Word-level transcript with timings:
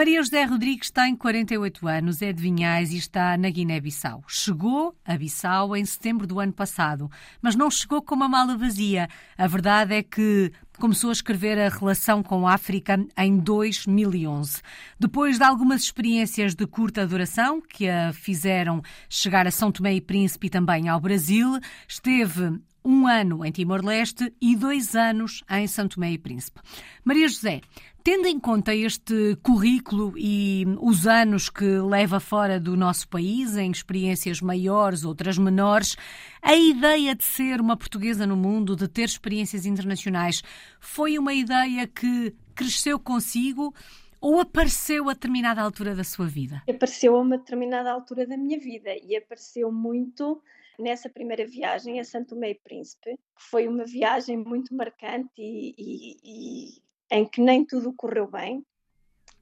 Maria 0.00 0.22
José 0.22 0.44
Rodrigues 0.44 0.90
tem 0.90 1.14
48 1.14 1.86
anos, 1.86 2.22
é 2.22 2.32
de 2.32 2.42
Vinhais 2.42 2.90
e 2.90 2.96
está 2.96 3.36
na 3.36 3.50
Guiné-Bissau. 3.50 4.24
Chegou 4.26 4.96
a 5.04 5.14
Bissau 5.14 5.76
em 5.76 5.84
setembro 5.84 6.26
do 6.26 6.40
ano 6.40 6.54
passado, 6.54 7.10
mas 7.42 7.54
não 7.54 7.70
chegou 7.70 8.00
com 8.00 8.14
uma 8.14 8.26
mala 8.26 8.56
vazia. 8.56 9.08
A 9.36 9.46
verdade 9.46 9.92
é 9.92 10.02
que 10.02 10.50
começou 10.78 11.10
a 11.10 11.12
escrever 11.12 11.58
a 11.58 11.68
relação 11.68 12.22
com 12.22 12.48
a 12.48 12.54
África 12.54 12.98
em 13.18 13.36
2011. 13.36 14.62
Depois 14.98 15.36
de 15.36 15.44
algumas 15.44 15.82
experiências 15.82 16.54
de 16.54 16.66
curta 16.66 17.06
duração 17.06 17.60
que 17.60 17.86
a 17.86 18.10
fizeram 18.14 18.80
chegar 19.06 19.46
a 19.46 19.50
São 19.50 19.70
Tomé 19.70 19.92
e 19.92 20.00
Príncipe 20.00 20.46
e 20.46 20.50
também 20.50 20.88
ao 20.88 20.98
Brasil, 20.98 21.60
esteve 21.86 22.58
um 22.84 23.06
ano 23.06 23.44
em 23.44 23.52
Timor-Leste 23.52 24.32
e 24.40 24.56
dois 24.56 24.94
anos 24.94 25.44
em 25.50 25.66
São 25.66 25.86
Tomé 25.88 26.12
e 26.12 26.18
Príncipe. 26.18 26.60
Maria 27.04 27.28
José, 27.28 27.60
tendo 28.02 28.26
em 28.26 28.38
conta 28.38 28.74
este 28.74 29.36
currículo 29.42 30.14
e 30.16 30.64
os 30.80 31.06
anos 31.06 31.50
que 31.50 31.64
leva 31.64 32.18
fora 32.18 32.58
do 32.58 32.76
nosso 32.76 33.08
país, 33.08 33.56
em 33.56 33.70
experiências 33.70 34.40
maiores, 34.40 35.04
outras 35.04 35.36
menores, 35.36 35.96
a 36.40 36.54
ideia 36.54 37.14
de 37.14 37.24
ser 37.24 37.60
uma 37.60 37.76
portuguesa 37.76 38.26
no 38.26 38.36
mundo, 38.36 38.74
de 38.74 38.88
ter 38.88 39.04
experiências 39.04 39.66
internacionais, 39.66 40.42
foi 40.80 41.18
uma 41.18 41.34
ideia 41.34 41.86
que 41.86 42.34
cresceu 42.54 42.98
consigo 42.98 43.74
ou 44.20 44.38
apareceu 44.38 45.08
a 45.08 45.14
determinada 45.14 45.62
altura 45.62 45.94
da 45.94 46.04
sua 46.04 46.26
vida? 46.26 46.62
Apareceu 46.68 47.16
a 47.16 47.20
uma 47.20 47.38
determinada 47.38 47.90
altura 47.90 48.26
da 48.26 48.36
minha 48.36 48.58
vida 48.58 48.90
e 49.02 49.16
apareceu 49.16 49.72
muito 49.72 50.42
nessa 50.80 51.08
primeira 51.08 51.46
viagem 51.46 52.00
a 52.00 52.04
Santo 52.04 52.30
Tomé 52.30 52.50
e 52.50 52.54
Príncipe, 52.54 53.14
que 53.14 53.42
foi 53.50 53.68
uma 53.68 53.84
viagem 53.84 54.36
muito 54.36 54.74
marcante 54.74 55.30
e, 55.38 55.74
e, 55.76 56.16
e 56.24 56.82
em 57.10 57.28
que 57.28 57.40
nem 57.40 57.64
tudo 57.64 57.92
correu 57.92 58.30
bem, 58.30 58.64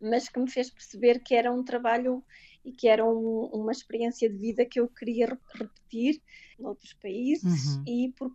mas 0.00 0.28
que 0.28 0.39
me 0.39 0.50
fez 0.50 0.70
perceber 0.70 1.20
que 1.20 1.34
era 1.34 1.53
um 1.53 1.64
trabalho 1.64 2.22
e 2.64 2.72
que 2.72 2.89
era 2.89 3.05
um, 3.05 3.50
uma 3.53 3.72
experiência 3.72 4.28
de 4.28 4.36
vida 4.36 4.64
que 4.64 4.80
eu 4.80 4.89
queria 4.89 5.39
repetir 5.55 6.20
noutros 6.58 6.92
países 6.95 7.77
uhum. 7.77 7.84
e 7.86 8.12
por 8.17 8.33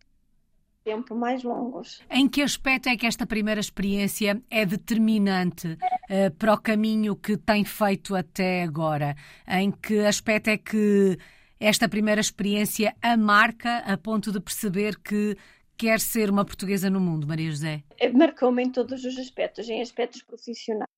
tempo 0.83 1.15
mais 1.15 1.43
longos. 1.43 2.01
Em 2.09 2.27
que 2.27 2.41
aspecto 2.41 2.89
é 2.89 2.97
que 2.97 3.05
esta 3.05 3.25
primeira 3.25 3.59
experiência 3.59 4.41
é 4.49 4.65
determinante 4.65 5.67
uh, 5.67 6.31
para 6.37 6.53
o 6.53 6.57
caminho 6.57 7.15
que 7.15 7.37
tem 7.37 7.63
feito 7.63 8.15
até 8.15 8.63
agora? 8.63 9.15
Em 9.47 9.71
que 9.71 9.99
aspecto 9.99 10.49
é 10.49 10.57
que 10.57 11.17
esta 11.63 11.87
primeira 11.87 12.19
experiência 12.19 12.93
a 13.01 13.15
marca 13.15 13.77
a 13.77 13.97
ponto 13.97 14.33
de 14.33 14.41
perceber 14.41 14.99
que 14.99 15.37
quer 15.77 15.97
ser 16.01 16.29
uma 16.29 16.43
portuguesa 16.43 16.89
no 16.89 16.99
mundo, 16.99 17.25
Maria 17.25 17.49
José? 17.49 17.83
Eh, 17.97 18.11
marcou-me 18.11 18.63
em 18.63 18.69
todos 18.69 19.05
os 19.05 19.17
aspectos, 19.17 19.69
em 19.69 19.81
aspectos 19.81 20.21
profissionais. 20.23 20.89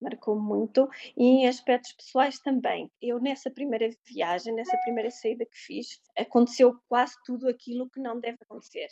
Marcou 0.00 0.40
muito 0.40 0.88
e 1.16 1.22
em 1.22 1.46
aspectos 1.46 1.92
pessoais 1.92 2.38
também. 2.38 2.90
Eu, 3.00 3.20
nessa 3.20 3.50
primeira 3.50 3.90
viagem, 4.06 4.54
nessa 4.54 4.76
primeira 4.84 5.10
saída 5.10 5.44
que 5.44 5.58
fiz, 5.58 6.00
aconteceu 6.18 6.74
quase 6.88 7.14
tudo 7.26 7.46
aquilo 7.46 7.88
que 7.90 8.00
não 8.00 8.18
deve 8.18 8.38
acontecer. 8.40 8.88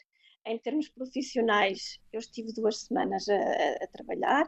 Em 0.47 0.59
termos 0.59 0.91
profissionais, 0.91 1.99
eu 2.13 2.21
estive 2.21 2.53
duas 2.53 2.83
semanas 2.83 3.27
a, 3.31 3.85
a 3.85 3.87
trabalhar 3.89 4.47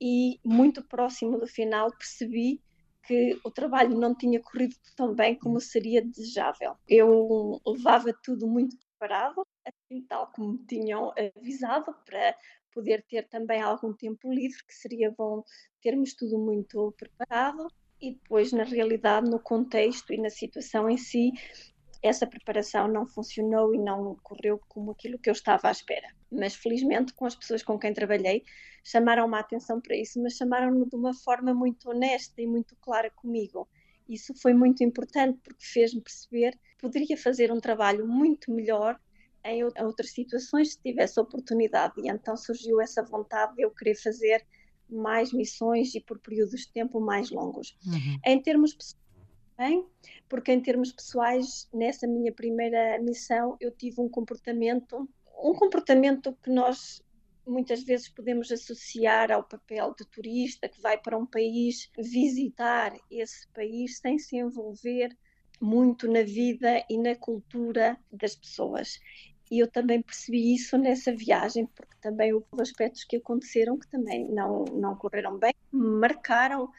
e, 0.00 0.40
muito 0.42 0.82
próximo 0.82 1.38
do 1.38 1.46
final, 1.46 1.90
percebi 1.90 2.62
que 3.06 3.38
o 3.44 3.50
trabalho 3.50 3.98
não 3.98 4.14
tinha 4.14 4.40
corrido 4.40 4.74
tão 4.96 5.14
bem 5.14 5.38
como 5.38 5.60
seria 5.60 6.02
desejável. 6.02 6.76
Eu 6.88 7.60
levava 7.66 8.12
tudo 8.22 8.46
muito 8.46 8.76
preparado, 8.78 9.46
assim 9.66 10.02
tal 10.08 10.30
como 10.32 10.52
me 10.52 10.66
tinham 10.66 11.12
avisado, 11.36 11.94
para 12.04 12.36
poder 12.72 13.04
ter 13.08 13.28
também 13.28 13.60
algum 13.60 13.92
tempo 13.92 14.32
livre, 14.32 14.58
que 14.66 14.74
seria 14.74 15.14
bom 15.16 15.42
termos 15.80 16.14
tudo 16.14 16.38
muito 16.38 16.92
preparado. 16.98 17.68
E 18.00 18.14
depois, 18.14 18.52
na 18.52 18.64
realidade, 18.64 19.30
no 19.30 19.38
contexto 19.38 20.12
e 20.12 20.20
na 20.20 20.28
situação 20.28 20.90
em 20.90 20.96
si, 20.96 21.32
essa 22.02 22.26
preparação 22.26 22.86
não 22.86 23.06
funcionou 23.06 23.74
e 23.74 23.78
não 23.78 24.16
correu 24.22 24.60
como 24.68 24.90
aquilo 24.90 25.18
que 25.18 25.30
eu 25.30 25.32
estava 25.32 25.68
à 25.68 25.70
espera. 25.70 26.08
Mas 26.34 26.54
felizmente, 26.54 27.12
com 27.14 27.26
as 27.26 27.34
pessoas 27.34 27.62
com 27.62 27.78
quem 27.78 27.92
trabalhei, 27.92 28.44
chamaram-me 28.82 29.36
a 29.36 29.40
atenção 29.40 29.80
para 29.80 29.96
isso, 29.96 30.22
mas 30.22 30.34
chamaram-me 30.34 30.88
de 30.88 30.96
uma 30.96 31.14
forma 31.14 31.54
muito 31.54 31.90
honesta 31.90 32.40
e 32.40 32.46
muito 32.46 32.76
clara 32.76 33.10
comigo. 33.10 33.68
Isso 34.08 34.34
foi 34.34 34.52
muito 34.52 34.84
importante 34.84 35.38
porque 35.42 35.64
fez-me 35.64 36.00
perceber 36.00 36.52
que 36.52 36.82
poderia 36.82 37.16
fazer 37.16 37.50
um 37.50 37.60
trabalho 37.60 38.06
muito 38.06 38.52
melhor 38.52 38.98
em 39.44 39.62
outras 39.62 40.10
situações 40.10 40.72
se 40.72 40.80
tivesse 40.80 41.20
oportunidade. 41.20 41.94
E 41.98 42.10
então 42.10 42.36
surgiu 42.36 42.80
essa 42.80 43.02
vontade 43.02 43.56
de 43.56 43.62
eu 43.62 43.70
querer 43.70 43.94
fazer 43.94 44.44
mais 44.88 45.32
missões 45.32 45.94
e 45.94 46.00
por 46.00 46.18
períodos 46.18 46.60
de 46.62 46.72
tempo 46.72 47.00
mais 47.00 47.30
longos. 47.30 47.76
Uhum. 47.86 48.18
Em 48.24 48.40
termos 48.40 48.74
bem, 49.56 49.86
porque 50.28 50.52
em 50.52 50.60
termos 50.60 50.92
pessoais, 50.92 51.68
nessa 51.72 52.06
minha 52.06 52.32
primeira 52.32 52.98
missão, 53.00 53.56
eu 53.60 53.70
tive 53.70 54.00
um 54.00 54.08
comportamento, 54.08 55.08
um 55.44 55.52
comportamento 55.52 56.34
que 56.42 56.50
nós 56.50 57.04
muitas 57.46 57.82
vezes 57.82 58.08
podemos 58.08 58.50
associar 58.50 59.30
ao 59.30 59.44
papel 59.44 59.94
de 59.94 60.06
turista 60.06 60.66
que 60.66 60.80
vai 60.80 60.96
para 60.96 61.18
um 61.18 61.26
país 61.26 61.90
visitar 61.98 62.94
esse 63.10 63.46
país 63.48 63.98
sem 63.98 64.18
se 64.18 64.38
envolver 64.38 65.14
muito 65.60 66.10
na 66.10 66.22
vida 66.22 66.82
e 66.88 66.96
na 66.96 67.14
cultura 67.14 67.98
das 68.10 68.34
pessoas. 68.34 68.98
E 69.50 69.58
eu 69.58 69.70
também 69.70 70.00
percebi 70.00 70.54
isso 70.54 70.78
nessa 70.78 71.14
viagem, 71.14 71.66
porque 71.66 71.94
também 72.00 72.32
houve 72.32 72.46
aspectos 72.58 73.04
que 73.04 73.16
aconteceram 73.16 73.78
que 73.78 73.86
também 73.88 74.26
não, 74.30 74.64
não 74.72 74.96
correram 74.96 75.38
bem, 75.38 75.52
marcaram 75.70 76.70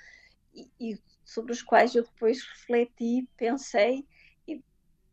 e, 0.56 0.68
e 0.80 1.00
sobre 1.24 1.52
os 1.52 1.62
quais 1.62 1.94
eu 1.94 2.04
depois 2.04 2.42
refleti, 2.42 3.30
pensei 3.38 4.04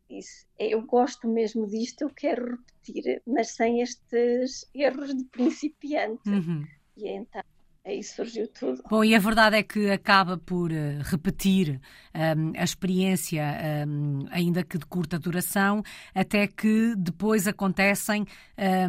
disse: 0.09 0.45
eu 0.57 0.81
gosto 0.83 1.27
mesmo 1.27 1.67
disto, 1.67 2.01
eu 2.01 2.09
quero 2.09 2.57
repetir, 2.57 3.21
mas 3.25 3.49
sem 3.51 3.81
estes 3.81 4.69
erros 4.73 5.15
de 5.15 5.23
principiante. 5.25 6.29
Uhum. 6.29 6.65
E 6.97 7.09
então 7.09 7.43
aí 7.85 8.01
surgiu 8.01 8.47
tudo. 8.47 8.81
Bom, 8.89 9.03
e 9.03 9.13
a 9.13 9.19
verdade 9.19 9.57
é 9.57 9.63
que 9.63 9.89
acaba 9.89 10.37
por 10.37 10.71
uh, 10.71 11.01
repetir 11.03 11.81
um, 12.15 12.53
a 12.55 12.63
experiência, 12.63 13.43
um, 13.87 14.25
ainda 14.31 14.63
que 14.63 14.77
de 14.77 14.85
curta 14.85 15.19
duração, 15.19 15.83
até 16.15 16.47
que 16.47 16.95
depois 16.95 17.47
acontecem 17.47 18.25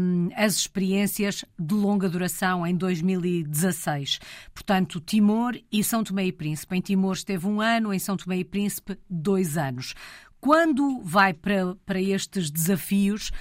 um, 0.00 0.28
as 0.36 0.54
experiências 0.54 1.44
de 1.58 1.74
longa 1.74 2.08
duração 2.08 2.64
em 2.66 2.76
2016. 2.76 4.20
Portanto, 4.54 5.00
Timor 5.00 5.58
e 5.72 5.82
São 5.82 6.04
Tomé 6.04 6.26
e 6.26 6.32
Príncipe. 6.32 6.76
Em 6.76 6.80
Timor 6.80 7.14
esteve 7.14 7.47
um 7.47 7.60
ano, 7.60 7.92
em 7.92 7.98
São 7.98 8.16
Tomé 8.16 8.36
e 8.36 8.44
Príncipe, 8.44 8.97
dois 9.10 9.56
anos. 9.58 9.94
Quando 10.44 11.00
vai 11.00 11.32
para, 11.32 11.75
para 11.87 11.99
estes 11.99 12.50
desafios, 12.50 13.32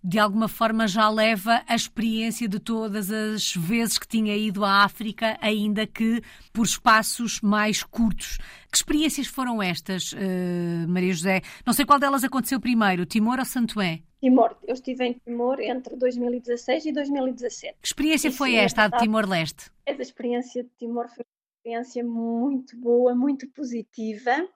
de 0.00 0.20
alguma 0.20 0.46
forma 0.46 0.86
já 0.86 1.10
leva 1.10 1.64
a 1.66 1.74
experiência 1.74 2.46
de 2.46 2.60
todas 2.60 3.10
as 3.10 3.56
vezes 3.56 3.98
que 3.98 4.06
tinha 4.06 4.36
ido 4.36 4.64
à 4.64 4.84
África, 4.84 5.36
ainda 5.40 5.84
que 5.84 6.22
por 6.52 6.64
espaços 6.64 7.40
mais 7.40 7.82
curtos. 7.82 8.38
Que 8.70 8.76
experiências 8.76 9.26
foram 9.26 9.60
estas, 9.60 10.12
uh, 10.12 10.86
Maria 10.86 11.12
José? 11.12 11.42
Não 11.66 11.72
sei 11.72 11.84
qual 11.84 11.98
delas 11.98 12.22
aconteceu 12.22 12.60
primeiro, 12.60 13.04
Timor 13.04 13.40
ou 13.40 13.44
Santoé? 13.44 14.02
Timor. 14.20 14.56
Eu 14.62 14.74
estive 14.74 15.06
em 15.06 15.14
Timor 15.14 15.58
entre 15.58 15.96
2016 15.96 16.86
e 16.86 16.92
2017. 16.92 17.78
Que 17.82 17.88
experiência 17.88 18.30
foi 18.30 18.54
esta, 18.54 18.84
a 18.84 18.88
de 18.88 18.98
Timor-Leste? 18.98 19.72
Essa 19.84 20.02
experiência 20.02 20.62
de 20.62 20.70
Timor 20.78 21.08
foi 21.08 21.24
uma 21.24 21.58
experiência 21.58 22.04
muito 22.04 22.76
boa, 22.76 23.12
muito 23.12 23.48
positiva, 23.48 24.46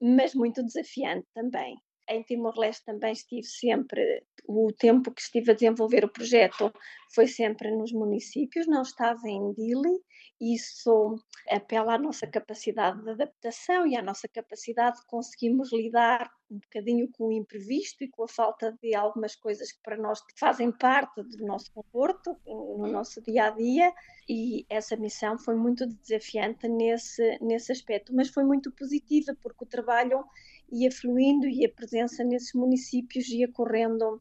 mas 0.00 0.34
muito 0.34 0.62
desafiante 0.64 1.26
também. 1.34 1.76
Em 2.08 2.22
Timor-Leste 2.22 2.86
também 2.86 3.12
estive 3.12 3.46
sempre, 3.46 4.24
o 4.46 4.72
tempo 4.72 5.12
que 5.12 5.20
estive 5.20 5.50
a 5.50 5.54
desenvolver 5.54 6.04
o 6.04 6.12
projeto 6.12 6.72
foi 7.14 7.26
sempre 7.26 7.70
nos 7.70 7.92
municípios, 7.92 8.66
não 8.66 8.82
estava 8.82 9.28
em 9.28 9.52
Dili. 9.52 10.02
Isso 10.40 11.16
apela 11.50 11.94
à 11.94 11.98
nossa 11.98 12.26
capacidade 12.26 13.02
de 13.02 13.10
adaptação 13.10 13.86
e 13.86 13.96
à 13.96 14.02
nossa 14.02 14.28
capacidade 14.28 15.00
de 15.00 15.06
conseguirmos 15.06 15.72
lidar 15.72 16.30
um 16.50 16.58
bocadinho 16.58 17.10
com 17.12 17.26
o 17.26 17.32
imprevisto 17.32 18.04
e 18.04 18.08
com 18.08 18.24
a 18.24 18.28
falta 18.28 18.72
de 18.82 18.94
algumas 18.94 19.34
coisas 19.34 19.72
que 19.72 19.82
para 19.82 19.96
nós 19.96 20.22
fazem 20.38 20.70
parte 20.72 21.22
do 21.22 21.44
nosso 21.44 21.72
conforto, 21.72 22.36
no 22.46 22.86
nosso 22.86 23.20
dia 23.20 23.46
a 23.46 23.50
dia. 23.50 23.92
E 24.28 24.64
essa 24.70 24.96
missão 24.96 25.38
foi 25.38 25.56
muito 25.56 25.86
desafiante 25.86 26.68
nesse, 26.68 27.38
nesse 27.40 27.72
aspecto, 27.72 28.14
mas 28.14 28.28
foi 28.28 28.44
muito 28.44 28.70
positiva, 28.72 29.36
porque 29.42 29.64
o 29.64 29.68
trabalho 29.68 30.24
ia 30.70 30.90
fluindo 30.90 31.46
e 31.46 31.64
a 31.64 31.68
presença 31.68 32.24
nesses 32.24 32.52
municípios 32.52 33.28
ia 33.28 33.48
correndo 33.48 34.20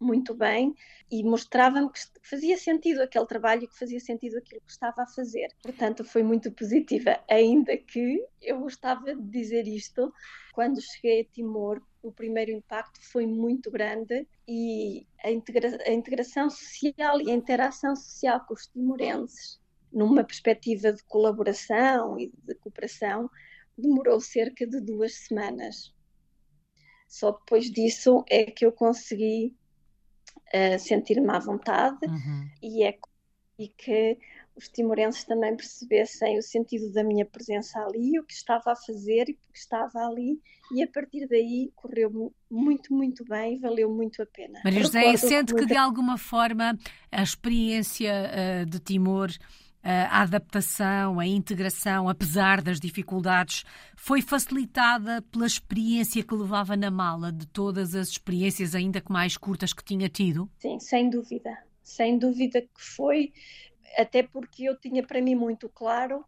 muito 0.00 0.34
bem 0.34 0.74
e 1.10 1.22
mostrava-me 1.22 1.90
que 1.90 2.00
fazia 2.22 2.56
sentido 2.56 3.02
aquele 3.02 3.26
trabalho 3.26 3.64
e 3.64 3.68
que 3.68 3.78
fazia 3.78 4.00
sentido 4.00 4.38
aquilo 4.38 4.60
que 4.62 4.72
estava 4.72 5.02
a 5.02 5.06
fazer. 5.06 5.48
Portanto, 5.62 6.04
foi 6.04 6.22
muito 6.22 6.50
positiva, 6.50 7.20
ainda 7.30 7.76
que 7.76 8.24
eu 8.40 8.60
gostava 8.60 9.14
de 9.14 9.22
dizer 9.22 9.66
isto, 9.68 10.12
quando 10.52 10.80
cheguei 10.80 11.22
a 11.22 11.24
Timor, 11.24 11.80
o 12.02 12.10
primeiro 12.10 12.50
impacto 12.50 13.00
foi 13.00 13.26
muito 13.26 13.70
grande 13.70 14.26
e 14.48 15.06
a, 15.22 15.30
integra 15.30 15.78
a 15.86 15.92
integração 15.92 16.50
social 16.50 17.20
e 17.20 17.30
a 17.30 17.34
interação 17.34 17.94
social 17.94 18.44
com 18.46 18.54
os 18.54 18.66
timorenses 18.66 19.62
numa 19.92 20.24
perspectiva 20.24 20.92
de 20.92 21.02
colaboração 21.04 22.18
e 22.18 22.32
de 22.44 22.54
cooperação, 22.54 23.30
demorou 23.82 24.20
cerca 24.20 24.66
de 24.66 24.80
duas 24.80 25.14
semanas. 25.14 25.92
Só 27.08 27.32
depois 27.32 27.70
disso 27.70 28.24
é 28.30 28.44
que 28.44 28.64
eu 28.64 28.72
consegui 28.72 29.54
uh, 30.54 30.78
sentir-me 30.78 31.30
à 31.30 31.38
vontade 31.38 32.06
uhum. 32.06 32.48
e 32.62 32.84
é 32.84 32.98
e 33.58 33.68
que 33.68 34.18
os 34.56 34.68
timorenses 34.68 35.24
também 35.24 35.56
percebessem 35.56 36.38
o 36.38 36.42
sentido 36.42 36.92
da 36.92 37.02
minha 37.02 37.24
presença 37.24 37.78
ali, 37.80 38.18
o 38.18 38.24
que 38.24 38.32
estava 38.32 38.72
a 38.72 38.76
fazer 38.76 39.28
e 39.28 39.34
porque 39.34 39.58
estava 39.58 39.98
ali, 40.00 40.40
e 40.74 40.82
a 40.82 40.88
partir 40.88 41.26
daí 41.26 41.72
correu 41.74 42.32
muito, 42.50 42.92
muito 42.92 43.24
bem 43.24 43.56
e 43.56 43.58
valeu 43.58 43.90
muito 43.90 44.22
a 44.22 44.26
pena. 44.26 44.60
Maria 44.64 44.82
José, 44.82 45.16
sente 45.16 45.54
que 45.54 45.64
de 45.64 45.76
alguma 45.76 46.18
forma 46.18 46.78
a 47.10 47.22
experiência 47.22 48.12
uh, 48.12 48.66
de 48.66 48.78
Timor 48.78 49.30
a 49.82 50.22
adaptação, 50.22 51.18
a 51.18 51.26
integração, 51.26 52.08
apesar 52.08 52.62
das 52.62 52.78
dificuldades, 52.78 53.64
foi 53.96 54.22
facilitada 54.22 55.22
pela 55.22 55.46
experiência 55.46 56.22
que 56.22 56.34
levava 56.34 56.76
na 56.76 56.90
mala 56.90 57.32
de 57.32 57.46
todas 57.46 57.94
as 57.94 58.08
experiências, 58.08 58.74
ainda 58.74 59.00
que 59.00 59.10
mais 59.10 59.36
curtas, 59.36 59.72
que 59.72 59.84
tinha 59.84 60.08
tido? 60.08 60.48
Sim, 60.58 60.78
sem 60.78 61.10
dúvida. 61.10 61.56
Sem 61.82 62.16
dúvida 62.16 62.62
que 62.62 62.68
foi, 62.80 63.32
até 63.96 64.22
porque 64.22 64.64
eu 64.64 64.78
tinha 64.78 65.02
para 65.04 65.20
mim 65.20 65.34
muito 65.34 65.68
claro 65.68 66.24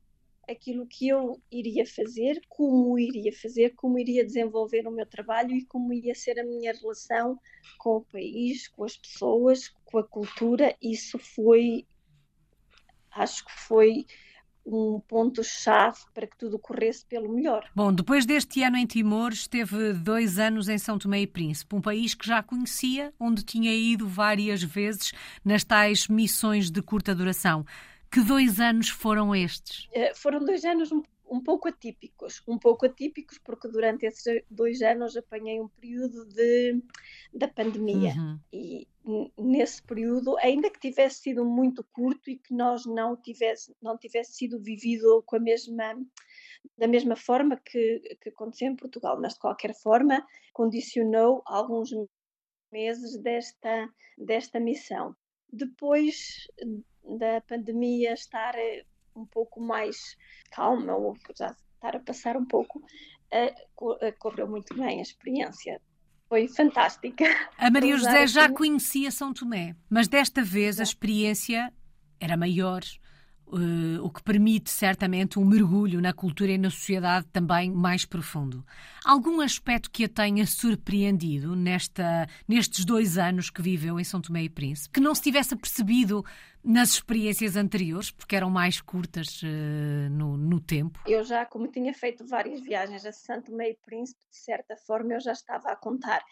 aquilo 0.49 0.87
que 0.87 1.09
eu 1.09 1.41
iria 1.51 1.87
fazer, 1.87 2.41
como 2.49 2.99
iria 2.99 3.33
fazer, 3.33 3.75
como 3.75 3.99
iria 3.99 4.25
desenvolver 4.25 4.87
o 4.87 4.91
meu 4.91 5.07
trabalho 5.07 5.55
e 5.55 5.65
como 5.65 5.93
ia 5.93 6.15
ser 6.15 6.39
a 6.39 6.45
minha 6.45 6.73
relação 6.73 7.39
com 7.79 7.97
o 7.97 8.01
país, 8.03 8.69
com 8.69 8.85
as 8.85 8.97
pessoas, 8.97 9.73
com 9.85 9.99
a 9.99 10.05
cultura. 10.05 10.77
Isso 10.83 11.19
foi 11.19 11.87
acho 13.15 13.45
que 13.45 13.53
foi 13.53 14.07
um 14.67 14.99
ponto-chave 15.07 15.99
para 16.15 16.27
que 16.27 16.37
tudo 16.39 16.59
corresse 16.59 17.05
pelo 17.05 17.29
melhor. 17.29 17.69
Bom, 17.75 17.93
depois 17.93 18.25
deste 18.25 18.63
ano 18.63 18.79
em 18.79 18.87
Timor, 18.87 19.33
esteve 19.33 19.93
dois 19.93 20.39
anos 20.39 20.69
em 20.69 20.79
São 20.79 20.99
Tomé 20.99 21.21
e 21.21 21.27
Príncipe, 21.27 21.77
um 21.77 21.83
país 21.83 22.15
que 22.15 22.27
já 22.27 22.43
conhecia, 22.43 23.13
onde 23.21 23.45
tinha 23.45 23.75
ido 23.75 24.09
várias 24.09 24.63
vezes 24.63 25.13
nas 25.45 25.65
tais 25.65 26.09
missões 26.09 26.71
de 26.71 26.81
curta 26.81 27.15
duração. 27.15 27.65
Que 28.11 28.21
dois 28.21 28.61
anos 28.61 28.89
foram 28.89 29.35
estes? 29.35 29.87
Uh, 29.87 30.15
foram 30.15 30.39
dois 30.39 30.65
anos 30.65 30.91
um 30.93 31.03
pouco 31.41 31.69
atípicos, 31.69 32.43
um 32.47 32.59
pouco 32.59 32.87
atípicos 32.87 33.39
porque 33.39 33.69
durante 33.69 34.07
esses 34.07 34.43
dois 34.51 34.83
anos 34.83 35.17
apanhei 35.17 35.61
um 35.61 35.69
período 35.69 36.25
de, 36.27 36.83
da 37.33 37.49
pandemia 37.49 38.15
uhum. 38.15 38.39
e 38.53 38.89
nesse 39.39 39.83
período, 39.83 40.37
ainda 40.39 40.71
que 40.71 40.81
tivesse 40.81 41.21
sido 41.21 41.45
muito 41.45 41.85
curto 41.85 42.31
e 42.31 42.37
que 42.37 42.55
nós 42.55 42.87
não 42.87 43.17
tivesse, 43.17 43.75
não 43.83 43.99
tivesse 43.99 44.33
sido 44.33 44.59
vivido 44.59 45.23
com 45.27 45.37
a 45.37 45.41
mesma 45.41 45.95
da 46.79 46.89
mesma 46.89 47.15
forma 47.15 47.59
que, 47.59 48.01
que 48.23 48.31
aconteceu 48.31 48.69
em 48.69 48.77
Portugal, 48.77 49.21
mas 49.21 49.35
de 49.35 49.41
qualquer 49.41 49.75
forma 49.75 50.27
condicionou 50.53 51.43
alguns 51.45 51.91
meses 52.73 53.19
desta, 53.19 53.89
desta 54.17 54.59
missão. 54.59 55.15
Depois 55.53 56.49
da 57.19 57.41
pandemia 57.43 58.15
estar 58.15 58.55
um 59.15 59.27
pouco 59.27 59.61
mais 59.61 60.17
calma 60.51 60.95
ou 60.95 61.17
já 61.37 61.55
estar 61.75 61.97
a 61.97 62.01
passar 62.01 62.37
um 62.37 62.45
pouco, 62.45 62.79
uh, 62.79 64.13
correu 64.19 64.49
muito 64.49 64.75
bem 64.75 64.99
a 64.99 65.03
experiência. 65.03 65.81
Foi 66.29 66.49
fantástica. 66.49 67.25
A 67.59 67.71
Maria 67.71 67.97
José 67.97 68.27
já 68.27 68.51
conhecia 68.51 69.11
São 69.11 69.33
Tomé, 69.33 69.77
mas 69.91 70.09
desta 70.09 70.43
vez 70.43 70.81
a 70.81 70.83
experiência 70.83 71.73
era 72.19 72.37
maior, 72.37 72.83
Uh, 73.57 74.03
o 74.05 74.11
que 74.11 74.21
permite 74.21 74.69
certamente 74.69 75.39
um 75.39 75.45
mergulho 75.45 76.01
na 76.01 76.13
cultura 76.13 76.51
e 76.51 76.59
na 76.59 76.71
sociedade 76.71 77.25
também 77.33 77.71
mais 77.71 78.05
profundo. 78.05 78.67
Algum 79.05 79.41
aspecto 79.41 79.93
que 79.93 80.07
a 80.07 80.09
tenha 80.09 80.45
surpreendido 80.45 81.55
nesta, 81.55 82.27
nestes 82.49 82.85
dois 82.85 83.17
anos 83.17 83.51
que 83.51 83.63
viveu 83.63 84.01
em 84.01 84.03
São 84.03 84.21
Tomé 84.21 84.43
e 84.43 84.49
Príncipe, 84.49 84.95
que 84.95 85.01
não 85.01 85.15
se 85.15 85.23
tivesse 85.23 85.55
percebido 85.55 86.25
nas 86.65 86.95
experiências 86.95 87.55
anteriores, 87.55 88.11
porque 88.11 88.35
eram 88.35 88.51
mais 88.51 88.81
curtas 88.81 89.41
uh, 89.43 90.11
no, 90.11 90.37
no, 90.37 90.59
tempo? 90.59 90.99
Eu 91.07 91.23
já, 91.23 91.47
como 91.47 91.69
tinha 91.69 91.95
feito 91.95 92.27
várias 92.27 92.61
viagens 92.61 93.05
a 93.07 93.41
Tomé 93.41 93.71
e 93.71 93.75
Príncipe, 93.75 94.21
de 94.31 94.37
certa 94.37 94.75
forma 94.77 95.13
eu 95.13 95.21
já 95.21 95.33
estava 95.33 95.71
a 95.71 95.77
contar 95.77 96.25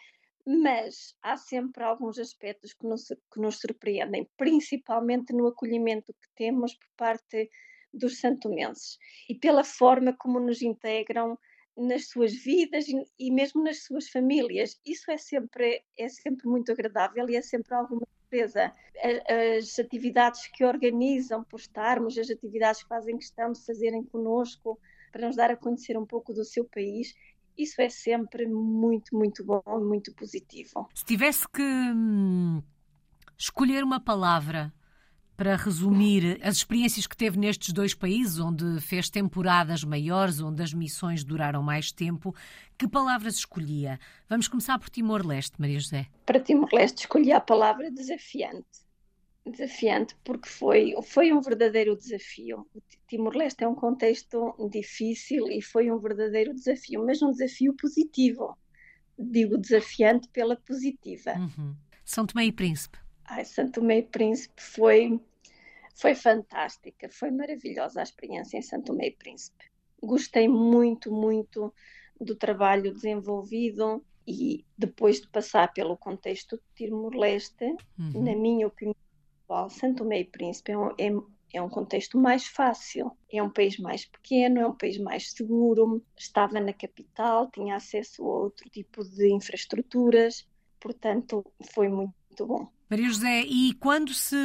mas 0.47 1.15
há 1.23 1.37
sempre 1.37 1.85
alguns 1.85 2.19
aspectos 2.19 2.73
que 2.73 2.87
nos, 2.87 3.09
que 3.09 3.41
nos 3.41 3.61
surpreendem, 3.61 4.29
principalmente 4.37 5.33
no 5.33 5.47
acolhimento 5.47 6.13
que 6.13 6.29
temos 6.35 6.75
por 6.75 6.89
parte 6.97 7.49
dos 7.93 8.19
santomenses 8.19 8.99
e 9.29 9.35
pela 9.35 9.63
forma 9.63 10.15
como 10.15 10.41
nos 10.41 10.63
integram 10.63 11.39
nas 11.77 12.09
suas 12.09 12.33
vidas 12.35 12.87
e, 12.89 12.95
e, 13.19 13.31
mesmo 13.31 13.63
nas 13.63 13.85
suas 13.85 14.09
famílias. 14.09 14.81
Isso 14.85 15.11
é 15.11 15.17
sempre, 15.17 15.83
é 15.99 16.09
sempre 16.09 16.47
muito 16.47 16.73
agradável 16.73 17.29
e 17.29 17.37
é 17.37 17.43
sempre 17.43 17.75
alguma 17.75 18.07
surpresa. 18.21 18.73
As, 19.59 19.79
atividades 19.79 20.49
que 20.49 20.65
organizam 20.65 21.45
por 21.45 21.61
estarmos, 21.61 22.19
as 22.19 22.31
atividades 22.31 22.83
que 22.83 22.89
fazem 22.89 23.19
questão 23.19 23.53
de 23.53 23.65
fazerem 23.65 24.05
conosco 24.05 24.79
para 25.11 25.27
nos 25.27 25.37
dar 25.37 25.51
a 25.51 25.57
conhecer 25.57 25.97
um 25.97 26.07
pouco 26.07 26.33
do 26.33 26.45
seu 26.45 26.65
país, 26.65 27.15
isso 27.57 27.81
é 27.81 27.89
sempre 27.89 28.47
muito, 28.47 29.17
muito 29.17 29.45
bom, 29.45 29.63
muito 29.81 30.13
positivo. 30.15 30.89
Se 30.95 31.05
tivesse 31.05 31.47
que 31.49 31.63
hum, 31.63 32.63
escolher 33.37 33.85
uma 33.85 34.01
palavra 34.01 34.73
para 35.37 35.57
resumir 35.57 36.39
as 36.43 36.57
experiências 36.57 37.07
que 37.07 37.17
teve 37.17 37.39
nestes 37.39 37.73
dois 37.73 37.95
países, 37.95 38.39
onde 38.39 38.81
fez 38.81 39.11
temporadas 39.11 39.83
maiores, 39.83 40.41
onde 40.41 40.63
as 40.63 40.73
missões 40.73 41.25
duraram 41.25 41.63
mais 41.63 41.91
tempo, 41.91 42.35
que 42.79 42.87
palavras 42.87 43.37
escolhia? 43.37 43.99
Vamos 44.29 44.47
começar 44.47 44.79
por 44.79 44.91
Timor-Leste, 44.91 45.61
Maria 45.61 45.81
José. 45.81 46.07
Para 46.27 46.39
Timor-Leste 46.39 47.01
escolhi 47.01 47.33
a 47.33 47.41
palavra 47.41 47.91
desafiante 47.91 48.83
desafiante 49.45 50.17
porque 50.25 50.49
foi, 50.49 50.95
foi 51.03 51.33
um 51.33 51.41
verdadeiro 51.41 51.97
desafio. 51.97 52.67
Timor-Leste 53.09 53.65
é 53.65 53.69
um 53.69 53.75
contexto 53.75 54.55
difícil 54.71 55.49
e 55.49 55.61
foi 55.61 55.91
um 55.91 55.99
verdadeiro 55.99 56.55
desafio, 56.55 57.05
mas 57.05 57.21
um 57.23 57.31
desafio 57.31 57.75
positivo. 57.75 58.57
Digo 59.19 59.59
desafiante 59.59 60.29
pela 60.29 60.57
positiva. 60.57 61.33
Uhum. 61.33 61.75
São 62.05 62.27
Tomé 62.27 62.47
e 62.47 62.53
Príncipe. 62.53 62.99
Ai, 63.25 63.45
São 63.45 63.71
Tomé 63.71 63.99
e 63.99 64.03
Príncipe 64.03 64.61
foi, 64.61 65.21
foi 65.95 66.15
fantástica, 66.15 67.09
foi 67.11 67.31
maravilhosa 67.31 68.01
a 68.01 68.03
experiência 68.03 68.57
em 68.57 68.63
São 68.63 68.81
Tomé 68.81 69.09
e 69.09 69.17
Príncipe. 69.17 69.65
Gostei 70.03 70.49
muito, 70.49 71.13
muito 71.13 71.73
do 72.21 72.35
trabalho 72.35 72.93
desenvolvido 72.93 74.05
e 74.27 74.65
depois 74.79 75.21
de 75.21 75.29
passar 75.29 75.73
pelo 75.73 75.97
contexto 75.97 76.57
de 76.57 76.87
Timor-Leste, 76.87 77.77
uhum. 77.99 78.23
na 78.23 78.37
minha 78.37 78.67
opinião, 78.67 78.97
Santo 79.69 80.11
e 80.13 80.25
Príncipe 80.25 80.73
é 80.73 80.79
um, 80.79 80.91
é, 80.99 81.11
é 81.55 81.63
um 81.63 81.69
contexto 81.69 82.19
mais 82.19 82.47
fácil. 82.47 83.13
É 83.31 83.43
um 83.43 83.51
país 83.51 83.79
mais 83.79 84.05
pequeno, 84.05 84.61
é 84.61 84.67
um 84.67 84.75
país 84.75 84.99
mais 84.99 85.31
seguro, 85.33 86.03
estava 86.17 86.61
na 86.61 86.73
capital, 86.73 87.51
tinha 87.51 87.77
acesso 87.77 88.23
a 88.23 88.39
outro 88.45 88.69
tipo 88.71 89.05
de 89.05 89.33
infraestruturas, 89.33 90.47
portanto, 90.81 91.45
foi 91.75 91.89
muito 91.89 92.47
bom. 92.47 92.69
Maria 92.93 93.09
José, 93.09 93.41
e 93.47 93.73
quando 93.81 94.13
se 94.13 94.37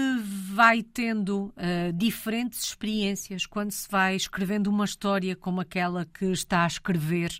vai 0.53 0.81
tendo 0.81 1.47
uh, 1.47 1.91
diferentes 1.93 2.63
experiências, 2.63 3.45
quando 3.45 3.71
se 3.71 3.89
vai 3.89 4.15
escrevendo 4.15 4.67
uma 4.67 4.85
história 4.85 5.35
como 5.35 5.59
aquela 5.59 6.05
que 6.05 6.23
está 6.27 6.63
a 6.63 6.67
escrever, 6.67 7.37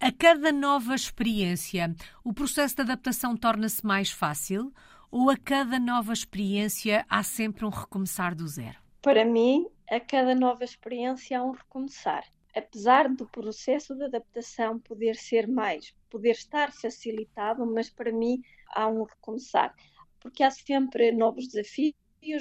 a 0.00 0.10
cada 0.10 0.50
nova 0.52 0.94
experiência, 0.94 1.94
o 2.24 2.32
processo 2.32 2.76
de 2.76 2.80
adaptação 2.80 3.36
torna-se 3.36 3.84
mais 3.84 4.10
fácil 4.10 4.72
ou 5.18 5.30
a 5.30 5.36
cada 5.38 5.80
nova 5.80 6.12
experiência 6.12 7.06
há 7.08 7.22
sempre 7.22 7.64
um 7.64 7.70
recomeçar 7.70 8.34
do 8.34 8.46
zero? 8.46 8.76
Para 9.00 9.24
mim, 9.24 9.66
a 9.88 9.98
cada 9.98 10.34
nova 10.34 10.62
experiência 10.62 11.38
há 11.38 11.42
um 11.42 11.52
recomeçar. 11.52 12.22
Apesar 12.54 13.08
do 13.08 13.26
processo 13.26 13.94
de 13.94 14.04
adaptação 14.04 14.78
poder 14.78 15.16
ser 15.16 15.48
mais, 15.48 15.94
poder 16.10 16.32
estar 16.32 16.70
facilitado, 16.70 17.64
mas 17.64 17.88
para 17.88 18.12
mim 18.12 18.42
há 18.74 18.88
um 18.88 19.04
recomeçar. 19.04 19.74
Porque 20.20 20.42
há 20.42 20.50
sempre 20.50 21.10
novos 21.12 21.48
desafios, 21.48 21.96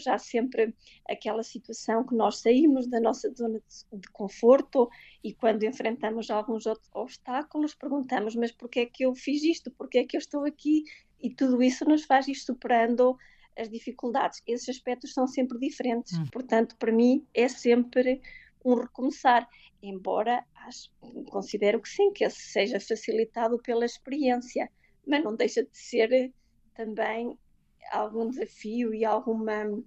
há 0.06 0.18
sempre 0.18 0.76
aquela 1.08 1.44
situação 1.44 2.06
que 2.06 2.14
nós 2.14 2.40
saímos 2.40 2.88
da 2.88 3.00
nossa 3.00 3.32
zona 3.34 3.62
de, 3.94 4.10
conforto 4.10 4.90
e 5.24 5.34
quando 5.34 5.64
enfrentamos 5.64 6.30
alguns 6.30 6.66
obstáculos 6.92 7.74
perguntamos 7.76 8.36
mas 8.36 8.52
porquê 8.52 8.82
é 8.82 8.86
que 8.86 9.06
eu 9.06 9.16
fiz 9.16 9.44
isto? 9.44 9.72
Porquê 9.72 10.00
é 10.00 10.06
que 10.06 10.18
eu 10.18 10.20
estou 10.20 10.44
aqui 10.44 10.84
e 11.22 11.30
tudo 11.30 11.62
isso 11.62 11.86
nos 11.86 12.06
faz 12.06 12.28
ir 12.28 12.36
superando 12.36 13.18
as 13.58 13.70
dificuldades. 13.70 14.42
Esses 14.46 14.70
aspectos 14.70 15.14
são 15.14 15.28
sempre 15.28 15.58
diferentes, 15.60 16.18
hum. 16.18 16.26
portanto, 16.32 16.76
para 16.78 16.92
mim 16.92 17.26
é 17.34 17.48
sempre 17.48 18.22
um 18.64 18.76
recomeçar, 18.76 19.48
embora 19.82 20.44
acho, 20.56 20.92
considero 21.30 21.80
que 21.80 21.88
sim, 21.88 22.12
que 22.12 22.24
esse 22.24 22.42
seja 22.42 22.80
facilitado 22.80 23.60
pela 23.60 23.86
experiência, 23.86 24.70
mas 25.06 25.24
não 25.24 25.36
deixa 25.36 25.64
de 25.64 25.78
ser 25.78 26.34
também 26.74 27.38
algum 27.92 28.30
desafio 28.30 28.94
e 28.94 29.06
alguma 29.06 29.84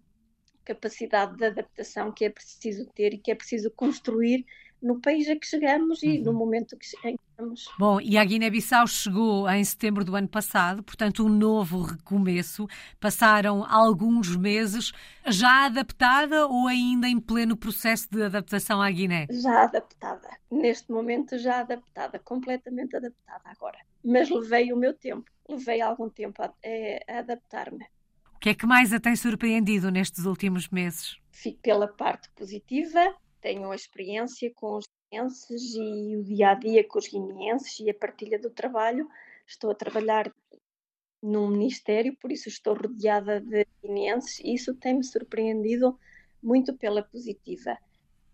capacidade 0.64 1.36
de 1.36 1.46
adaptação 1.46 2.12
que 2.12 2.26
é 2.26 2.30
preciso 2.30 2.86
ter 2.94 3.14
e 3.14 3.18
que 3.18 3.30
é 3.30 3.34
preciso 3.34 3.70
construir 3.70 4.44
no 4.80 5.00
país 5.00 5.28
a 5.28 5.34
que 5.34 5.46
chegamos 5.46 6.02
e 6.02 6.18
uhum. 6.18 6.24
no 6.24 6.32
momento 6.34 6.76
que, 6.76 6.86
em 7.08 7.16
que 7.16 7.27
estamos. 7.38 7.68
Bom, 7.78 8.00
e 8.00 8.18
a 8.18 8.24
Guiné-Bissau 8.24 8.86
chegou 8.86 9.48
em 9.48 9.62
setembro 9.62 10.04
do 10.04 10.16
ano 10.16 10.28
passado, 10.28 10.82
portanto, 10.82 11.24
um 11.24 11.28
novo 11.28 11.82
recomeço. 11.82 12.66
Passaram 13.00 13.64
alguns 13.64 14.36
meses 14.36 14.92
já 15.26 15.66
adaptada 15.66 16.46
ou 16.46 16.66
ainda 16.66 17.08
em 17.08 17.20
pleno 17.20 17.56
processo 17.56 18.08
de 18.10 18.22
adaptação 18.22 18.82
à 18.82 18.90
Guiné? 18.90 19.26
Já 19.30 19.64
adaptada. 19.64 20.28
Neste 20.50 20.90
momento, 20.90 21.38
já 21.38 21.60
adaptada, 21.60 22.18
completamente 22.18 22.96
adaptada 22.96 23.42
agora. 23.44 23.78
Mas 24.04 24.28
levei 24.28 24.72
o 24.72 24.76
meu 24.76 24.94
tempo, 24.94 25.30
levei 25.48 25.80
algum 25.80 26.08
tempo 26.08 26.42
a, 26.42 26.46
a, 26.46 27.16
a 27.16 27.18
adaptar-me. 27.20 27.84
O 28.34 28.38
que 28.38 28.50
é 28.50 28.54
que 28.54 28.66
mais 28.66 28.92
a 28.92 29.00
tem 29.00 29.16
surpreendido 29.16 29.90
nestes 29.90 30.24
últimos 30.24 30.68
meses? 30.68 31.18
Fico 31.32 31.58
pela 31.60 31.88
parte 31.88 32.28
positiva, 32.30 33.14
tenho 33.40 33.70
a 33.70 33.74
experiência 33.74 34.52
com 34.54 34.76
os 34.76 34.84
guineenses 35.10 35.74
e 35.74 36.16
o 36.16 36.24
dia 36.24 36.50
a 36.50 36.54
dia 36.54 36.86
com 36.86 36.98
os 36.98 37.08
guineenses 37.08 37.80
e 37.80 37.90
a 37.90 37.94
partilha 37.94 38.38
do 38.38 38.50
trabalho. 38.50 39.08
Estou 39.46 39.70
a 39.70 39.74
trabalhar 39.74 40.32
num 41.22 41.48
ministério, 41.48 42.16
por 42.16 42.30
isso 42.30 42.48
estou 42.48 42.74
rodeada 42.74 43.40
de 43.40 43.66
guineenses 43.82 44.38
e 44.40 44.54
isso 44.54 44.74
tem-me 44.74 45.02
surpreendido 45.02 45.98
muito 46.42 46.76
pela 46.76 47.02
positiva. 47.02 47.76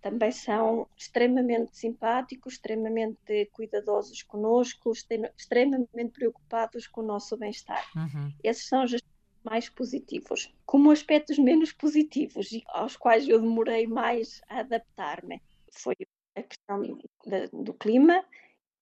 Também 0.03 0.31
são 0.31 0.87
extremamente 0.95 1.75
simpáticos, 1.79 2.55
extremamente 2.55 3.49
cuidadosos 3.53 4.23
conosco, 4.23 4.93
extremamente 5.35 6.13
preocupados 6.13 6.87
com 6.87 7.01
o 7.01 7.07
nosso 7.07 7.39
bem-estar. 7.39 7.91
Uhum. 7.97 8.31
Esses 8.43 8.69
são 8.69 8.85
os 8.85 8.91
mais 9.45 9.69
positivos. 9.69 10.53
Como 10.65 10.91
aspectos 10.91 11.39
menos 11.39 11.73
positivos 11.73 12.51
e 12.53 12.63
aos 12.69 12.97
quais 12.97 13.29
eu 13.29 13.41
demorei 13.41 13.87
mais 13.87 14.41
a 14.49 14.61
adaptar-me 14.61 15.41
foi 15.71 15.95
a 16.37 16.43
questão 16.43 16.99
do 17.53 17.75
clima 17.75 18.25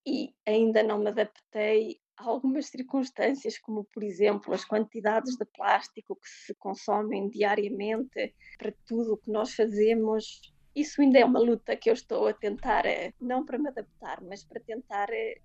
e 0.07 0.35
ainda 0.47 0.83
não 0.83 0.99
me 0.99 1.09
adaptei 1.09 2.01
a 2.17 2.25
algumas 2.25 2.67
circunstâncias, 2.67 3.59
como 3.59 3.85
por 3.85 4.03
exemplo 4.03 4.53
as 4.55 4.65
quantidades 4.65 5.37
de 5.37 5.45
plástico 5.45 6.17
que 6.17 6.29
se 6.29 6.55
consomem 6.55 7.29
diariamente 7.29 8.35
para 8.59 8.73
tudo 8.87 9.15
o 9.15 9.17
que 9.17 9.31
nós 9.31 9.55
fazemos. 9.55 10.41
Isso 10.75 11.03
ainda 11.03 11.19
é 11.19 11.25
uma 11.25 11.41
luta 11.41 11.77
que 11.77 11.91
eu 11.91 11.95
estou 11.95 12.27
a 12.27 12.33
tentar, 12.33 12.87
eh, 12.87 13.13
não 13.21 13.45
para 13.45 13.59
me 13.59 13.69
adaptar, 13.69 14.23
mas 14.23 14.43
para 14.45 14.61
tentar 14.61 15.09
eh, 15.11 15.39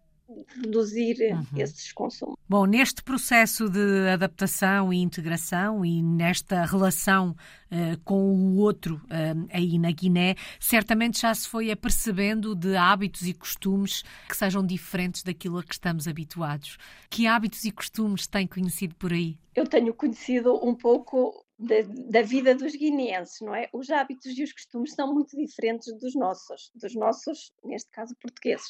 reduzir 0.62 1.18
uhum. 1.32 1.46
esses 1.58 1.92
consumos. 1.92 2.36
Bom, 2.48 2.66
neste 2.66 3.04
processo 3.04 3.70
de 3.70 4.10
adaptação 4.10 4.92
e 4.92 4.98
integração 4.98 5.86
e 5.86 6.02
nesta 6.02 6.66
relação 6.66 7.36
uh, 7.72 8.00
com 8.04 8.34
o 8.34 8.58
outro 8.58 8.96
uh, 9.06 9.48
aí 9.52 9.78
na 9.80 9.92
Guiné, 9.92 10.36
certamente 10.60 11.22
já 11.22 11.34
se 11.34 11.48
foi 11.48 11.72
apercebendo 11.72 12.56
de 12.56 12.76
hábitos 12.76 13.28
e 13.28 13.34
costumes 13.34 14.04
que 14.28 14.36
sejam 14.36 14.66
diferentes 14.66 15.24
daquilo 15.24 15.60
a 15.60 15.64
que 15.64 15.74
estamos 15.74 16.08
habituados. 16.08 16.78
Que 17.10 17.28
hábitos 17.28 17.64
e 17.66 17.72
costumes 17.72 18.28
tem 18.28 18.48
conhecido 18.48 18.96
por 18.96 19.14
aí? 19.14 19.38
Eu 19.56 19.66
tenho 19.66 19.94
conhecido 19.94 20.54
um 20.64 20.76
pouco 20.76 21.46
da, 21.58 21.76
da, 22.10 22.22
vida 22.22 22.54
dos 22.54 22.76
guineenses, 22.76 23.42
não 23.42 23.56
é? 23.56 23.68
Os 23.74 23.90
hábitos 23.90 24.38
e 24.38 24.44
os 24.44 24.54
costumes 24.54 24.94
são 24.94 25.12
muito 25.12 25.36
diferentes 25.36 25.92
dos 25.98 26.14
nossos, 26.16 26.72
dos 26.76 26.94
nossos, 26.96 27.52
neste 27.64 27.90
caso, 27.90 28.16
portugueses. 28.22 28.68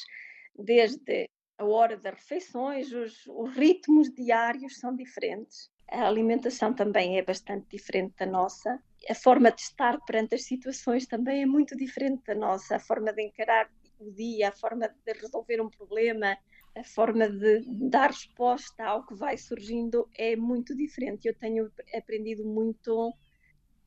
Desde 0.56 1.28
a 1.58 1.64
hora 1.64 1.96
das 1.96 2.14
refeições, 2.14 2.92
os, 2.92 3.26
os 3.26 3.54
ritmos 3.54 4.08
diários 4.14 4.78
são 4.78 4.94
diferentes. 4.94 5.70
A 5.90 6.06
alimentação 6.06 6.72
também 6.72 7.18
é 7.18 7.22
bastante 7.22 7.66
diferente 7.68 8.14
da 8.18 8.26
nossa. 8.26 8.78
A 9.08 9.14
forma 9.14 9.50
de 9.50 9.62
estar 9.62 9.98
perante 10.04 10.34
as 10.34 10.44
situações 10.44 11.06
também 11.06 11.42
é 11.42 11.46
muito 11.46 11.76
diferente 11.76 12.22
da 12.26 12.34
nossa. 12.34 12.76
A 12.76 12.80
forma 12.80 13.12
de 13.12 13.22
encarar 13.22 13.68
o 13.98 14.10
dia, 14.12 14.50
a 14.50 14.52
forma 14.52 14.88
de 14.88 15.12
resolver 15.14 15.60
um 15.60 15.68
problema, 15.68 16.38
a 16.76 16.84
forma 16.84 17.28
de 17.28 17.64
dar 17.66 18.10
resposta 18.10 18.84
ao 18.84 19.04
que 19.04 19.14
vai 19.14 19.36
surgindo 19.36 20.08
é 20.16 20.36
muito 20.36 20.76
diferente. 20.76 21.26
Eu 21.26 21.34
tenho 21.34 21.72
aprendido 21.94 22.44
muito 22.44 23.12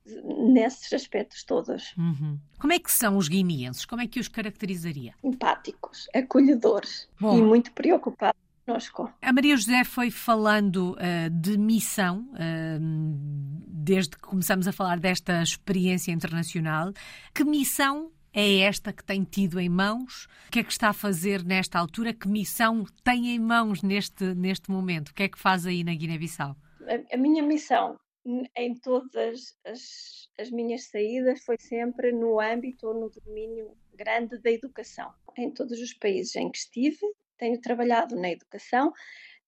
nesses 0.05 0.91
aspectos 0.93 1.43
todos. 1.43 1.93
Uhum. 1.97 2.39
Como 2.59 2.73
é 2.73 2.79
que 2.79 2.91
são 2.91 3.17
os 3.17 3.27
guineenses? 3.27 3.85
Como 3.85 4.01
é 4.01 4.07
que 4.07 4.19
os 4.19 4.27
caracterizaria? 4.27 5.13
Empáticos, 5.23 6.07
acolhedores 6.13 7.07
Bom. 7.19 7.37
e 7.37 7.41
muito 7.41 7.71
preocupados 7.71 8.39
conosco. 8.65 9.11
A 9.21 9.33
Maria 9.33 9.55
José 9.55 9.83
foi 9.83 10.09
falando 10.09 10.93
uh, 10.93 11.29
de 11.29 11.57
missão, 11.57 12.27
uh, 12.33 12.79
desde 13.67 14.11
que 14.11 14.21
começamos 14.21 14.67
a 14.67 14.71
falar 14.71 14.99
desta 14.99 15.41
experiência 15.41 16.11
internacional. 16.11 16.93
Que 17.33 17.43
missão 17.43 18.11
é 18.33 18.59
esta 18.59 18.93
que 18.93 19.03
tem 19.03 19.23
tido 19.23 19.59
em 19.59 19.69
mãos? 19.69 20.27
O 20.47 20.51
que 20.51 20.59
é 20.59 20.63
que 20.63 20.71
está 20.71 20.89
a 20.89 20.93
fazer 20.93 21.43
nesta 21.43 21.79
altura? 21.79 22.13
Que 22.13 22.27
missão 22.27 22.85
tem 23.03 23.29
em 23.29 23.39
mãos 23.39 23.83
neste, 23.83 24.33
neste 24.35 24.71
momento? 24.71 25.09
O 25.09 25.13
que 25.13 25.23
é 25.23 25.27
que 25.27 25.39
faz 25.39 25.65
aí 25.65 25.83
na 25.83 25.93
Guiné-Bissau? 25.93 26.55
A, 26.87 27.15
a 27.15 27.17
minha 27.17 27.43
missão 27.43 27.97
em 28.55 28.75
todas 28.75 29.57
as, 29.65 30.29
as 30.39 30.51
minhas 30.51 30.85
saídas 30.85 31.43
foi 31.43 31.57
sempre 31.59 32.11
no 32.11 32.39
âmbito 32.39 32.87
ou 32.87 32.93
no 32.93 33.09
domínio 33.09 33.75
grande 33.93 34.37
da 34.37 34.51
educação. 34.51 35.11
Em 35.37 35.51
todos 35.51 35.79
os 35.79 35.93
países 35.93 36.35
em 36.35 36.49
que 36.51 36.57
estive, 36.57 37.05
tenho 37.37 37.59
trabalhado 37.59 38.15
na 38.15 38.31
educação. 38.31 38.93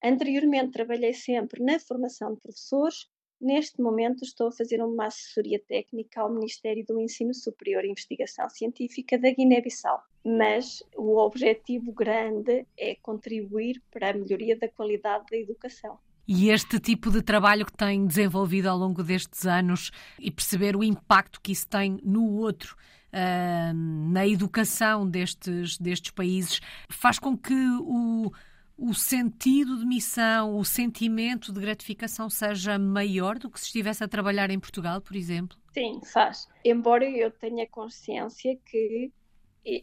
Anteriormente 0.04 0.72
trabalhei 0.72 1.14
sempre 1.14 1.64
na 1.64 1.80
formação 1.80 2.34
de 2.34 2.42
professores. 2.42 3.08
Neste 3.40 3.82
momento 3.82 4.24
estou 4.24 4.48
a 4.48 4.52
fazer 4.52 4.82
uma 4.82 5.08
assessoria 5.08 5.60
técnica 5.60 6.22
ao 6.22 6.34
Ministério 6.34 6.84
do 6.86 7.00
Ensino 7.00 7.34
Superior 7.34 7.84
e 7.84 7.90
Investigação 7.90 8.50
Científica 8.50 9.18
da 9.18 9.30
Guiné-Bissau. 9.30 10.02
Mas 10.24 10.82
o 10.96 11.18
objetivo 11.18 11.92
grande 11.92 12.66
é 12.78 12.96
contribuir 12.96 13.82
para 13.92 14.10
a 14.10 14.14
melhoria 14.14 14.58
da 14.58 14.70
qualidade 14.70 15.26
da 15.30 15.38
educação 15.38 16.00
e 16.28 16.50
este 16.50 16.80
tipo 16.80 17.12
de 17.12 17.22
trabalho 17.22 17.66
que 17.66 17.74
tem 17.74 18.06
desenvolvido 18.06 18.68
ao 18.68 18.78
longo 18.78 19.04
destes 19.04 19.46
anos 19.46 19.92
e 20.20 20.32
perceber 20.32 20.76
o 20.76 20.84
impacto 20.84 21.42
que 21.42 21.52
isso 21.52 21.68
tem 21.68 22.00
no 22.04 22.26
outro. 22.38 22.76
Uh, 23.14 23.74
na 24.12 24.28
educação 24.28 25.08
destes, 25.08 25.78
destes 25.78 26.10
países, 26.10 26.60
faz 26.90 27.20
com 27.20 27.38
que 27.38 27.54
o, 27.82 28.32
o 28.76 28.94
sentido 28.94 29.78
de 29.78 29.86
missão, 29.86 30.58
o 30.58 30.66
sentimento 30.66 31.54
de 31.54 31.60
gratificação 31.60 32.28
seja 32.28 32.80
maior 32.80 33.38
do 33.38 33.52
que 33.52 33.60
se 33.60 33.68
estivesse 33.68 34.04
a 34.04 34.08
trabalhar 34.08 34.50
em 34.50 34.60
Portugal, 34.60 35.00
por 35.00 35.16
exemplo? 35.16 35.56
Sim, 35.74 36.02
faz. 36.04 36.48
Embora 36.66 37.08
eu 37.08 37.30
tenha 37.30 37.68
consciência 37.68 38.58
que 38.66 39.12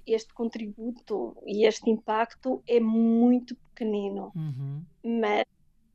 este 0.06 0.34
contributo 0.34 1.36
e 1.46 1.66
este 1.66 1.88
impacto 1.88 2.62
é 2.66 2.80
muito 2.80 3.54
pequenino, 3.56 4.32
uhum. 4.34 4.82
mas 5.20 5.44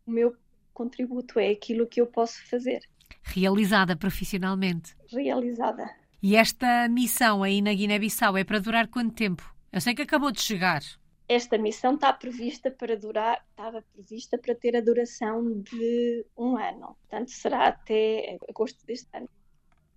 o 0.06 0.12
meu 0.12 0.36
contributo 0.74 1.40
é 1.40 1.50
aquilo 1.50 1.88
que 1.88 2.02
eu 2.02 2.08
posso 2.08 2.46
fazer. 2.48 2.82
Realizada 3.24 3.96
profissionalmente. 3.96 4.96
Realizada. 5.12 5.90
E 6.22 6.36
esta 6.36 6.88
missão 6.90 7.44
aí 7.44 7.62
na 7.62 7.74
Guiné-Bissau 7.74 8.38
é 8.38 8.44
para 8.44 8.60
durar 8.60 8.88
quanto 8.88 9.14
tempo? 9.14 9.56
Eu 9.72 9.82
sei 9.82 9.94
que 9.94 10.02
acabou 10.02 10.32
de 10.32 10.42
chegar. 10.42 10.82
Esta 11.28 11.58
missão 11.58 11.96
está 11.96 12.14
prevista 12.14 12.70
para 12.70 12.96
durar, 12.96 13.44
estava 13.50 13.84
prevista 13.94 14.38
para 14.38 14.54
ter 14.54 14.76
a 14.76 14.82
duração 14.82 15.60
de 15.62 16.26
um 16.38 16.56
ano. 16.56 16.96
Portanto, 17.02 17.32
será 17.32 17.68
até 17.68 18.38
agosto 18.48 18.86
deste 18.86 19.08
ano. 19.14 19.30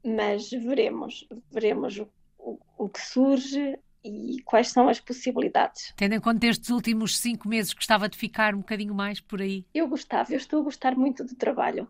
Mas 0.05 0.51
veremos, 0.51 1.27
veremos 1.51 1.99
o, 1.99 2.09
o, 2.39 2.59
o 2.79 2.89
que 2.89 3.01
surge, 3.01 3.79
e 4.05 4.41
quais 4.45 4.69
são 4.69 4.89
as 4.89 5.01
possibilidades. 5.01 5.93
Tendo 5.97 6.15
em 6.15 6.21
conta 6.21 6.47
estes 6.47 6.71
últimos 6.71 7.19
cinco 7.19 7.49
meses, 7.49 7.73
gostava 7.73 8.09
de 8.09 8.17
ficar 8.17 8.55
um 8.55 8.59
bocadinho 8.59 8.95
mais 8.95 9.21
por 9.21 9.43
aí? 9.43 9.65
Eu 9.75 9.89
gostava, 9.89 10.33
eu 10.33 10.37
estou 10.37 10.61
a 10.61 10.65
gostar 10.65 10.97
muito 10.97 11.25
do 11.25 11.35
trabalho. 11.35 11.89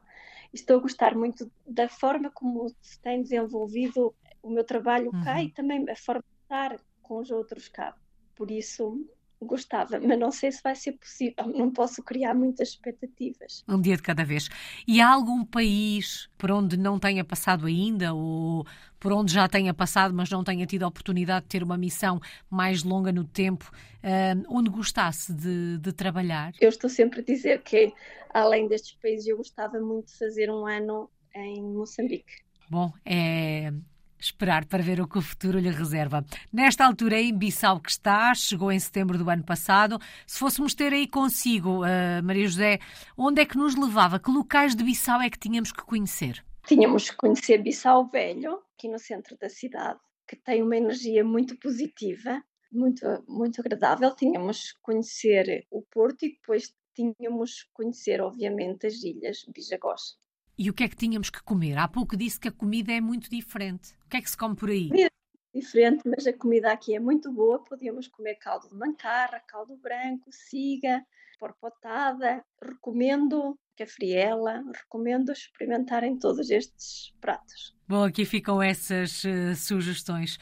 Estou 0.53 0.79
a 0.79 0.81
gostar 0.81 1.15
muito 1.15 1.51
da 1.67 1.89
forma 1.89 2.31
como 2.31 2.69
se 2.81 2.99
tem 3.01 3.23
desenvolvido 3.23 4.15
o 4.43 4.51
meu 4.51 4.65
trabalho 4.65 5.11
uhum. 5.13 5.23
cá 5.23 5.43
e 5.43 5.51
também 5.51 5.85
a 5.91 5.97
forma 5.97 6.23
de 6.23 6.43
estar 6.43 6.81
com 7.03 7.19
os 7.19 7.31
outros 7.31 7.69
cá. 7.69 7.95
Por 8.35 8.51
isso, 8.51 9.05
gostava, 9.41 10.01
mas 10.01 10.19
não 10.19 10.31
sei 10.31 10.51
se 10.51 10.63
vai 10.63 10.75
ser 10.75 10.93
possível, 10.93 11.47
não 11.47 11.71
posso 11.71 12.03
criar 12.03 12.35
muitas 12.35 12.71
expectativas. 12.71 13.65
Um 13.69 13.81
dia 13.81 13.97
de 13.97 14.03
cada 14.03 14.25
vez. 14.25 14.49
E 14.87 15.01
há 15.01 15.09
algum 15.09 15.45
país 15.45 16.29
por 16.37 16.51
onde 16.51 16.77
não 16.77 16.99
tenha 16.99 17.25
passado 17.25 17.67
ainda, 17.67 18.13
ou 18.15 18.67
por 18.99 19.13
onde 19.13 19.33
já 19.33 19.49
tenha 19.49 19.73
passado, 19.73 20.13
mas 20.13 20.29
não 20.31 20.43
tenha 20.43 20.67
tido 20.67 20.83
a 20.83 20.89
oportunidade 20.89 21.45
de 21.45 21.49
ter 21.49 21.63
uma 21.63 21.79
missão 21.79 22.21
mais 22.51 22.83
longa 22.83 23.13
no 23.13 23.25
tempo, 23.25 23.71
uh, 24.03 24.45
onde 24.49 24.71
gostasse 24.71 25.33
de, 25.33 25.79
de 25.79 25.93
trabalhar? 25.93 26.53
Eu 26.61 26.69
estou 26.69 26.91
sempre 26.91 27.21
a 27.21 27.23
dizer 27.23 27.63
que, 27.63 27.93
além 28.35 28.67
destes 28.67 28.97
países, 29.01 29.27
eu 29.27 29.37
gostava 29.37 29.79
muito 29.79 30.07
de 30.07 30.19
fazer 30.19 30.51
um 30.51 30.67
ano 30.67 31.09
em 31.35 31.63
Moçambique. 31.63 32.49
Bom, 32.69 32.93
é, 33.05 33.73
esperar 34.19 34.65
para 34.67 34.83
ver 34.83 35.01
o 35.01 35.09
que 35.09 35.19
o 35.19 35.23
futuro 35.23 35.59
lhe 35.59 35.71
reserva. 35.71 36.25
Nesta 36.53 36.85
altura, 36.85 37.17
é 37.17 37.23
em 37.23 37.37
Bissau 37.37 37.81
que 37.81 37.91
está, 37.91 38.35
chegou 38.35 38.73
em 38.73 38.79
setembro 38.79 39.19
do 39.19 39.29
ano 39.31 39.45
passado. 39.45 39.99
Se 40.27 40.39
fôssemos 40.39 40.75
ter 40.75 40.93
aí 40.93 41.07
consigo, 41.07 41.85
uh, 41.85 42.23
Maria 42.23 42.47
José, 42.47 42.79
onde 43.17 43.43
é 43.43 43.45
que 43.45 43.57
nos 43.57 43.75
levava? 43.75 44.19
Que 44.19 44.31
locais 44.31 44.75
de 44.75 44.85
Bissau 44.85 45.21
é 45.21 45.31
que 45.31 45.39
tínhamos 45.39 45.73
que 45.73 45.83
conhecer? 45.83 46.45
Tínhamos 46.67 47.11
que 47.11 47.17
conhecer 47.17 47.63
Bissau 47.63 48.09
Velho, 48.11 48.63
aqui 48.75 48.89
no 48.89 48.99
centro 48.99 49.37
da 49.39 49.49
cidade, 49.49 49.99
que 50.27 50.37
tem 50.37 50.63
uma 50.63 50.77
energia 50.77 51.25
muito 51.25 51.59
positiva, 51.59 52.43
muito, 52.71 53.07
muito 53.27 53.61
agradável. 53.61 54.15
Tínhamos 54.15 54.73
que 54.73 54.81
conhecer 54.83 55.67
o 55.71 55.83
Porto 55.83 56.25
e 56.25 56.33
depois 56.33 56.75
tínhamos 56.95 57.63
que 57.63 57.71
conhecer, 57.73 58.21
obviamente, 58.21 58.87
as 58.87 59.03
ilhas 59.03 59.45
Bijagós. 59.55 60.19
E 60.59 60.69
o 60.69 60.75
que 60.75 60.83
é 60.83 60.89
que 60.89 60.97
tínhamos 60.97 61.31
que 61.31 61.41
comer? 61.43 61.79
Há 61.79 61.87
pouco 61.87 62.17
disse 62.17 62.41
que 62.41 62.49
a 62.49 62.53
comida 62.53 62.93
é 62.93 63.01
muito 63.01 63.31
diferente. 63.31 63.95
O 64.05 64.09
que 64.09 64.17
é 64.17 64.21
que 64.21 64.29
se 64.29 64.37
come 64.37 64.57
por 64.57 64.69
aí? 64.69 64.89
Comida 64.89 65.11
diferente, 65.55 66.03
mas 66.05 66.27
a 66.27 66.33
comida 66.33 66.73
aqui 66.73 66.97
é 66.97 66.99
muito 66.99 67.33
boa. 67.33 67.63
Podíamos 67.63 68.09
comer 68.09 68.35
caldo 68.35 68.69
de 68.69 68.75
mancarra, 68.75 69.41
caldo 69.47 69.77
branco, 69.77 70.31
siga, 70.33 71.05
porpotada. 71.39 72.45
Recomendo 72.61 73.57
cafriela, 73.77 74.65
recomendo 74.75 75.31
experimentarem 75.31 76.19
todos 76.19 76.51
estes 76.51 77.15
pratos. 77.21 77.77
Bom, 77.87 78.03
aqui 78.03 78.25
ficam 78.25 78.61
essas 78.61 79.23
uh, 79.23 79.55
sugestões. 79.55 80.39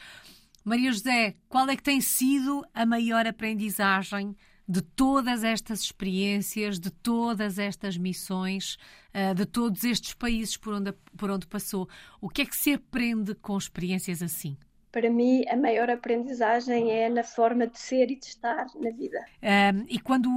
Maria 0.63 0.91
José, 0.91 1.35
qual 1.47 1.69
é 1.69 1.75
que 1.75 1.83
tem 1.83 2.01
sido 2.01 2.65
a 2.73 2.85
maior 2.85 3.27
aprendizagem 3.27 4.35
de 4.67 4.81
todas 4.81 5.43
estas 5.43 5.81
experiências, 5.81 6.79
de 6.79 6.91
todas 6.91 7.57
estas 7.57 7.97
missões, 7.97 8.77
uh, 9.13 9.33
de 9.33 9.45
todos 9.45 9.83
estes 9.83 10.13
países 10.13 10.57
por 10.57 10.73
onde, 10.73 10.91
por 11.15 11.31
onde 11.31 11.47
passou? 11.47 11.87
O 12.19 12.27
que 12.27 12.41
é 12.41 12.45
que 12.45 12.55
se 12.55 12.73
aprende 12.73 13.33
com 13.35 13.57
experiências 13.57 14.21
assim? 14.21 14.57
para 14.91 15.11
mim, 15.11 15.43
a 15.47 15.55
maior 15.55 15.91
aprendizagem 15.91 16.89
é 16.89 17.07
na 17.07 17.23
forma 17.23 17.67
de 17.67 17.77
ser 17.77 18.09
e 18.09 18.15
de 18.15 18.25
estar 18.25 18.65
na 18.81 18.89
vida. 18.89 19.23
Um, 19.43 19.85
e 19.87 19.99
quando 19.99 20.27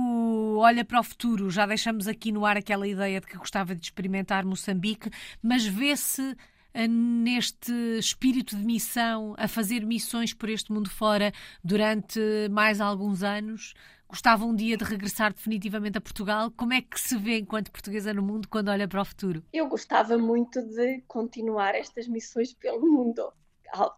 olha 0.58 0.84
para 0.84 1.00
o 1.00 1.02
futuro, 1.02 1.48
já 1.48 1.64
deixamos 1.64 2.06
aqui 2.06 2.30
no 2.30 2.44
ar 2.44 2.58
aquela 2.58 2.86
ideia 2.86 3.22
de 3.22 3.26
que 3.26 3.38
gostava 3.38 3.74
de 3.74 3.82
experimentar 3.82 4.44
Moçambique, 4.44 5.08
mas 5.42 5.64
vê-se 5.64 6.36
ah, 6.74 6.86
neste 6.86 7.72
espírito 7.98 8.54
de 8.54 8.62
missão, 8.62 9.34
a 9.38 9.48
fazer 9.48 9.84
missões 9.86 10.34
por 10.34 10.50
este 10.50 10.70
mundo 10.70 10.90
fora 10.90 11.32
durante 11.64 12.20
mais 12.50 12.82
alguns 12.82 13.22
anos? 13.22 13.72
Gostava 14.10 14.44
um 14.44 14.54
dia 14.54 14.76
de 14.76 14.84
regressar 14.84 15.32
definitivamente 15.32 15.96
a 15.96 16.00
Portugal. 16.00 16.50
Como 16.50 16.74
é 16.74 16.82
que 16.82 17.00
se 17.00 17.16
vê 17.16 17.38
enquanto 17.38 17.70
portuguesa 17.70 18.12
no 18.12 18.22
mundo 18.22 18.48
quando 18.48 18.68
olha 18.68 18.86
para 18.86 19.00
o 19.00 19.04
futuro? 19.04 19.42
Eu 19.52 19.68
gostava 19.68 20.18
muito 20.18 20.60
de 20.60 21.00
continuar 21.06 21.74
estas 21.76 22.08
missões 22.08 22.52
pelo 22.52 22.80
mundo 22.80 23.32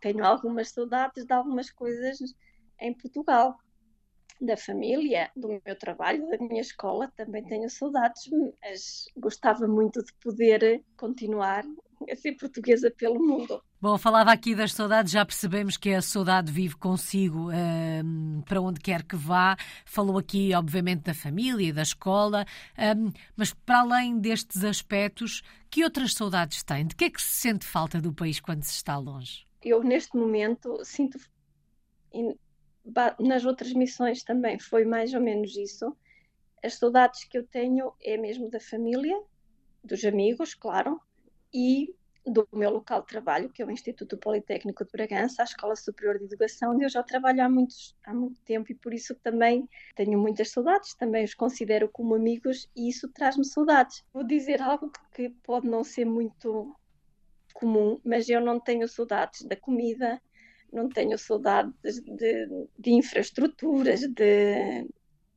tenho 0.00 0.24
algumas 0.24 0.70
saudades 0.70 1.24
de 1.24 1.32
algumas 1.32 1.70
coisas 1.70 2.18
em 2.80 2.92
Portugal, 2.94 3.58
da 4.40 4.56
família, 4.56 5.30
do 5.36 5.60
meu 5.64 5.78
trabalho, 5.78 6.28
da 6.28 6.38
minha 6.38 6.60
escola, 6.60 7.12
também 7.16 7.44
tenho 7.44 7.70
saudades, 7.70 8.28
mas 8.60 9.04
gostava 9.16 9.68
muito 9.68 10.02
de 10.02 10.12
poder 10.14 10.84
continuar 10.96 11.64
a 12.10 12.14
ser 12.16 12.32
portuguesa 12.32 12.90
pelo 12.90 13.18
mundo. 13.18 13.62
Bom, 13.80 13.98
falava 13.98 14.30
aqui 14.30 14.54
das 14.54 14.72
saudades, 14.72 15.12
já 15.12 15.24
percebemos 15.24 15.76
que 15.76 15.90
a 15.90 16.00
saudade 16.00 16.52
vive 16.52 16.76
consigo 16.76 17.50
um, 17.50 17.52
ehm, 17.52 18.40
para 18.42 18.60
onde 18.60 18.80
quer 18.80 19.02
que 19.02 19.16
vá. 19.16 19.56
Falou 19.84 20.18
aqui, 20.18 20.54
obviamente, 20.54 21.02
da 21.02 21.14
família, 21.14 21.72
da 21.72 21.82
escola, 21.82 22.46
um, 22.78 22.82
ehm, 22.82 23.12
mas 23.36 23.52
para 23.52 23.80
além 23.80 24.18
destes 24.18 24.62
aspectos, 24.62 25.42
que 25.70 25.82
outras 25.82 26.14
saudades 26.14 26.62
tem? 26.62 26.86
De 26.86 26.94
que 26.94 27.06
é 27.06 27.10
que 27.10 27.20
se 27.20 27.34
sente 27.34 27.66
falta 27.66 28.00
do 28.00 28.12
país 28.12 28.38
quando 28.38 28.62
se 28.62 28.72
está 28.72 28.96
longe? 28.96 29.46
eu 29.64 29.82
neste 29.82 30.16
momento 30.16 30.84
sinto 30.84 31.18
nas 33.18 33.44
outras 33.44 33.72
missões 33.72 34.24
também 34.24 34.58
foi 34.58 34.84
mais 34.84 35.14
ou 35.14 35.20
menos 35.20 35.56
isso. 35.56 35.96
As 36.62 36.74
saudades 36.74 37.24
que 37.24 37.38
eu 37.38 37.46
tenho 37.46 37.92
é 38.02 38.16
mesmo 38.16 38.50
da 38.50 38.60
família, 38.60 39.16
dos 39.82 40.04
amigos, 40.04 40.54
claro, 40.54 41.00
e 41.52 41.94
do 42.24 42.46
meu 42.52 42.70
local 42.70 43.00
de 43.00 43.08
trabalho, 43.08 43.50
que 43.50 43.62
é 43.62 43.66
o 43.66 43.70
Instituto 43.70 44.16
Politécnico 44.16 44.84
de 44.84 44.92
Bragança, 44.92 45.42
a 45.42 45.44
Escola 45.44 45.74
Superior 45.74 46.18
de 46.18 46.24
Educação, 46.24 46.72
onde 46.72 46.84
eu 46.84 46.88
já 46.88 47.02
trabalho 47.02 47.42
há, 47.42 47.48
muitos, 47.48 47.96
há 48.04 48.14
muito 48.14 48.40
tempo 48.42 48.70
e 48.70 48.74
por 48.74 48.94
isso 48.94 49.14
também 49.16 49.68
tenho 49.96 50.18
muitas 50.18 50.50
saudades, 50.50 50.94
também 50.94 51.24
os 51.24 51.34
considero 51.34 51.88
como 51.88 52.14
amigos 52.14 52.70
e 52.76 52.88
isso 52.88 53.08
traz-me 53.08 53.44
saudades. 53.44 54.04
Vou 54.12 54.24
dizer 54.24 54.62
algo 54.62 54.90
que 55.12 55.30
pode 55.42 55.66
não 55.66 55.82
ser 55.82 56.04
muito 56.04 56.76
comum, 57.52 58.00
mas 58.04 58.28
eu 58.28 58.40
não 58.40 58.60
tenho 58.60 58.86
saudades 58.88 59.42
da 59.42 59.56
comida, 59.56 60.20
não 60.72 60.88
tenho 60.88 61.18
saudades 61.18 62.00
de, 62.00 62.68
de 62.78 62.92
infraestruturas, 62.92 64.00
de, 64.00 64.86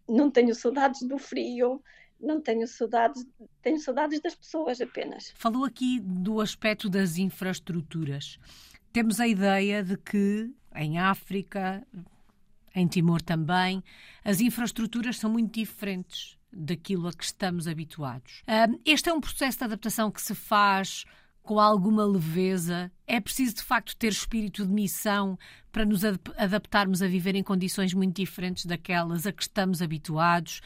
não 0.07 0.29
tenho 0.29 0.53
saudades 0.53 1.01
do 1.01 1.17
frio, 1.17 1.81
não 2.19 2.41
tenho 2.41 2.67
saudades, 2.67 3.25
tenho 3.61 3.79
saudades 3.79 4.19
das 4.19 4.35
pessoas 4.35 4.81
apenas. 4.81 5.33
Falou 5.35 5.65
aqui 5.65 5.99
do 5.99 6.41
aspecto 6.41 6.89
das 6.89 7.17
infraestruturas. 7.17 8.39
Temos 8.91 9.19
a 9.19 9.27
ideia 9.27 9.83
de 9.83 9.97
que 9.97 10.51
em 10.75 10.99
África, 10.99 11.85
em 12.73 12.87
Timor 12.87 13.21
também, 13.21 13.83
as 14.23 14.39
infraestruturas 14.39 15.17
são 15.17 15.29
muito 15.29 15.53
diferentes 15.53 16.37
daquilo 16.51 17.07
a 17.07 17.13
que 17.13 17.23
estamos 17.23 17.67
habituados. 17.67 18.41
Este 18.85 19.09
é 19.09 19.13
um 19.13 19.19
processo 19.19 19.57
de 19.57 19.63
adaptação 19.65 20.09
que 20.09 20.21
se 20.21 20.33
faz 20.33 21.05
com 21.43 21.59
alguma 21.59 22.05
leveza. 22.05 22.91
É 23.05 23.19
preciso, 23.19 23.55
de 23.55 23.63
facto, 23.63 23.95
ter 23.95 24.11
espírito 24.11 24.65
de 24.65 24.71
missão 24.71 25.37
para 25.71 25.85
nos 25.85 26.03
adaptarmos 26.05 27.01
a 27.01 27.07
viver 27.07 27.35
em 27.35 27.43
condições 27.43 27.93
muito 27.93 28.15
diferentes 28.15 28.65
daquelas 28.65 29.27
a 29.27 29.31
que 29.31 29.43
estamos 29.43 29.81
habituados. 29.81 30.61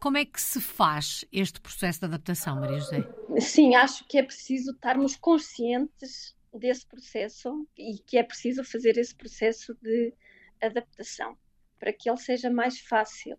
Como 0.00 0.18
é 0.18 0.24
que 0.24 0.40
se 0.40 0.60
faz 0.60 1.24
este 1.32 1.60
processo 1.60 2.00
de 2.00 2.06
adaptação, 2.06 2.56
Maria 2.56 2.78
José? 2.78 3.08
Sim, 3.40 3.74
acho 3.74 4.06
que 4.06 4.18
é 4.18 4.22
preciso 4.22 4.72
estarmos 4.72 5.16
conscientes 5.16 6.36
desse 6.52 6.86
processo 6.86 7.66
e 7.76 7.98
que 7.98 8.16
é 8.16 8.22
preciso 8.22 8.64
fazer 8.64 8.96
esse 8.96 9.14
processo 9.14 9.74
de 9.82 10.14
adaptação 10.62 11.36
para 11.78 11.92
que 11.92 12.08
ele 12.08 12.18
seja 12.18 12.50
mais 12.50 12.80
fácil. 12.80 13.38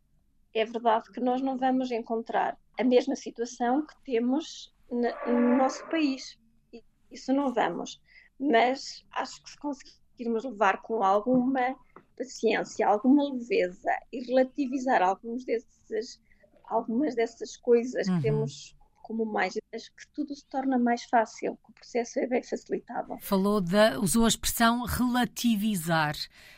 É 0.54 0.66
verdade 0.66 1.12
que 1.12 1.20
nós 1.20 1.42
não 1.42 1.58
vamos 1.58 1.92
encontrar 1.92 2.58
a 2.80 2.84
mesma 2.84 3.16
situação 3.16 3.86
que 3.86 3.96
temos 4.04 4.74
no 4.90 5.58
nosso 5.58 5.88
país 5.90 6.38
isso 7.12 7.34
não 7.34 7.54
vamos. 7.54 8.02
Mas 8.40 9.06
acho 9.12 9.42
que 9.42 9.50
se 9.50 9.58
conseguirmos 9.58 10.44
levar 10.44 10.82
com 10.82 11.04
alguma 11.04 11.76
paciência, 12.18 12.88
alguma 12.88 13.32
leveza 13.32 13.92
e 14.12 14.24
relativizar 14.26 15.02
alguns 15.02 15.46
desses, 15.46 16.20
algumas 16.68 17.16
dessas 17.16 17.58
coisas 17.58 18.08
uhum. 18.08 18.16
que 18.18 18.22
temos 18.24 18.76
como 19.08 19.26
mais, 19.26 19.58
acho 19.74 19.90
que 19.96 20.06
tudo 20.14 20.36
se 20.36 20.46
torna 20.48 20.78
mais 20.78 21.04
fácil, 21.06 21.58
que 21.64 21.72
o 21.72 21.74
processo 21.74 22.20
é 22.20 22.28
bem 22.28 22.44
facilitado. 22.44 23.18
Falou 23.22 23.62
da, 23.62 23.98
usou 24.02 24.26
a 24.26 24.28
expressão 24.28 24.84
relativizar. 24.84 26.14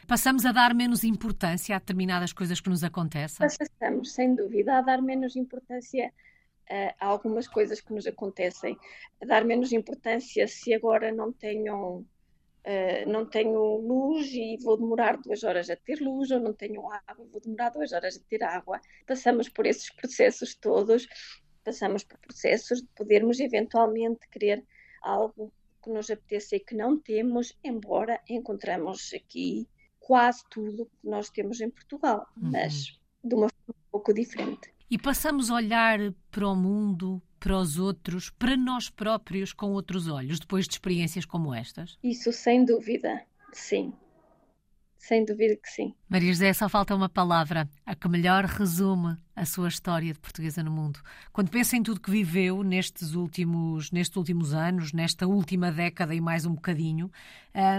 Passamos 0.07 0.43
a 0.47 0.51
dar 0.51 0.73
menos 0.73 1.03
importância 1.03 1.75
a 1.75 1.79
determinadas 1.79 2.33
coisas 2.33 2.59
que 2.59 2.67
nos 2.67 2.83
acontecem? 2.83 3.47
Passamos, 3.47 4.13
sem 4.13 4.33
dúvida, 4.33 4.79
a 4.79 4.81
dar 4.81 4.99
menos 4.99 5.35
importância 5.35 6.11
a 6.99 7.05
algumas 7.05 7.47
coisas 7.47 7.81
que 7.81 7.93
nos 7.93 8.05
acontecem, 8.05 8.77
a 9.21 9.25
dar 9.25 9.43
menos 9.43 9.71
importância 9.71 10.47
se 10.47 10.73
agora 10.73 11.11
não 11.11 11.31
tenho, 11.31 12.05
uh, 12.65 13.09
não 13.09 13.25
tenho 13.25 13.77
luz 13.77 14.31
e 14.33 14.57
vou 14.61 14.77
demorar 14.77 15.17
duas 15.17 15.43
horas 15.43 15.69
a 15.69 15.75
ter 15.75 15.99
luz, 15.99 16.31
ou 16.31 16.39
não 16.39 16.53
tenho 16.53 16.87
água 16.91 17.25
vou 17.31 17.41
demorar 17.41 17.69
duas 17.69 17.91
horas 17.93 18.17
a 18.17 18.29
ter 18.29 18.43
água. 18.43 18.79
Passamos 19.07 19.49
por 19.49 19.65
esses 19.65 19.89
processos 19.91 20.55
todos, 20.55 21.07
passamos 21.63 22.03
por 22.03 22.17
processos 22.19 22.81
de 22.81 22.87
podermos 22.95 23.39
eventualmente 23.39 24.27
querer 24.29 24.65
algo 25.01 25.53
que 25.83 25.89
nos 25.89 26.09
apeteça 26.09 26.55
e 26.55 26.59
que 26.59 26.75
não 26.75 26.99
temos, 26.99 27.57
embora 27.63 28.21
encontramos 28.27 29.11
aqui 29.13 29.67
quase 29.99 30.43
tudo 30.49 30.85
que 30.85 31.07
nós 31.07 31.29
temos 31.29 31.61
em 31.61 31.69
Portugal, 31.69 32.27
uhum. 32.35 32.51
mas 32.51 32.99
de 33.23 33.35
uma 33.35 33.47
forma 33.49 33.69
um 33.69 33.91
pouco 33.91 34.13
diferente 34.13 34.73
e 34.89 34.97
passamos 34.97 35.49
a 35.49 35.55
olhar 35.55 35.99
para 36.31 36.47
o 36.47 36.55
mundo, 36.55 37.21
para 37.39 37.57
os 37.57 37.77
outros, 37.77 38.29
para 38.29 38.57
nós 38.57 38.89
próprios 38.89 39.53
com 39.53 39.71
outros 39.71 40.07
olhos, 40.07 40.39
depois 40.39 40.67
de 40.67 40.73
experiências 40.73 41.25
como 41.25 41.53
estas? 41.53 41.97
Isso, 42.03 42.31
sem 42.31 42.65
dúvida, 42.65 43.23
sim. 43.53 43.93
Sem 44.97 45.23
dúvida 45.23 45.55
que 45.55 45.69
sim. 45.69 45.95
Maria 46.09 46.33
José, 46.33 46.51
só 46.51 46.67
falta 46.67 46.93
uma 46.93 47.07
palavra, 47.07 47.69
a 47.85 47.95
que 47.95 48.09
melhor 48.09 48.43
resume 48.43 49.15
a 49.33 49.45
sua 49.45 49.69
história 49.69 50.11
de 50.11 50.19
portuguesa 50.19 50.61
no 50.61 50.69
mundo. 50.69 50.99
Quando 51.31 51.49
pensa 51.49 51.77
em 51.77 51.81
tudo 51.81 52.01
que 52.01 52.11
viveu 52.11 52.63
nestes 52.63 53.15
últimos, 53.15 53.91
nestes 53.91 54.17
últimos 54.17 54.53
anos, 54.53 54.91
nesta 54.91 55.25
última 55.25 55.71
década 55.71 56.13
e 56.13 56.19
mais 56.19 56.45
um 56.45 56.53
bocadinho, 56.53 57.09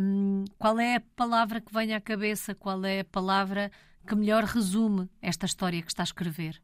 hum, 0.02 0.44
qual 0.58 0.80
é 0.80 0.96
a 0.96 1.02
palavra 1.14 1.60
que 1.60 1.72
vem 1.72 1.94
à 1.94 2.00
cabeça? 2.00 2.54
Qual 2.54 2.82
é 2.86 3.00
a 3.00 3.04
palavra 3.04 3.70
que 4.06 4.14
melhor 4.14 4.44
resume 4.44 5.06
esta 5.20 5.44
história 5.44 5.82
que 5.82 5.90
está 5.90 6.02
a 6.02 6.04
escrever? 6.04 6.60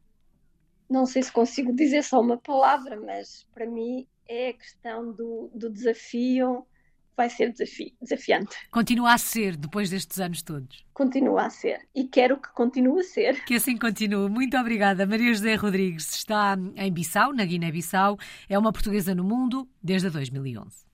Não 0.89 1.05
sei 1.05 1.23
se 1.23 1.31
consigo 1.31 1.73
dizer 1.73 2.03
só 2.03 2.21
uma 2.21 2.37
palavra, 2.37 2.99
mas 2.99 3.45
para 3.53 3.65
mim 3.65 4.07
é 4.27 4.49
a 4.49 4.53
questão 4.53 5.11
do, 5.11 5.49
do 5.53 5.69
desafio, 5.69 6.65
vai 7.15 7.29
ser 7.29 7.51
desafi 7.51 7.95
desafiante. 8.01 8.55
Continua 8.69 9.13
a 9.13 9.17
ser, 9.17 9.57
depois 9.57 9.89
destes 9.89 10.19
anos 10.19 10.41
todos? 10.43 10.85
Continua 10.93 11.47
a 11.47 11.49
ser, 11.49 11.87
e 11.93 12.05
quero 12.07 12.39
que 12.39 12.49
continue 12.53 12.99
a 12.99 13.03
ser. 13.03 13.43
Que 13.45 13.55
assim 13.55 13.75
continue. 13.75 14.29
Muito 14.29 14.55
obrigada. 14.55 15.05
Maria 15.05 15.33
José 15.33 15.55
Rodrigues 15.55 16.13
está 16.13 16.57
em 16.75 16.91
Bissau, 16.91 17.33
na 17.33 17.43
Guiné-Bissau, 17.43 18.17
é 18.47 18.57
uma 18.57 18.71
portuguesa 18.71 19.15
no 19.15 19.23
mundo 19.23 19.67
desde 19.81 20.09
2011. 20.09 20.86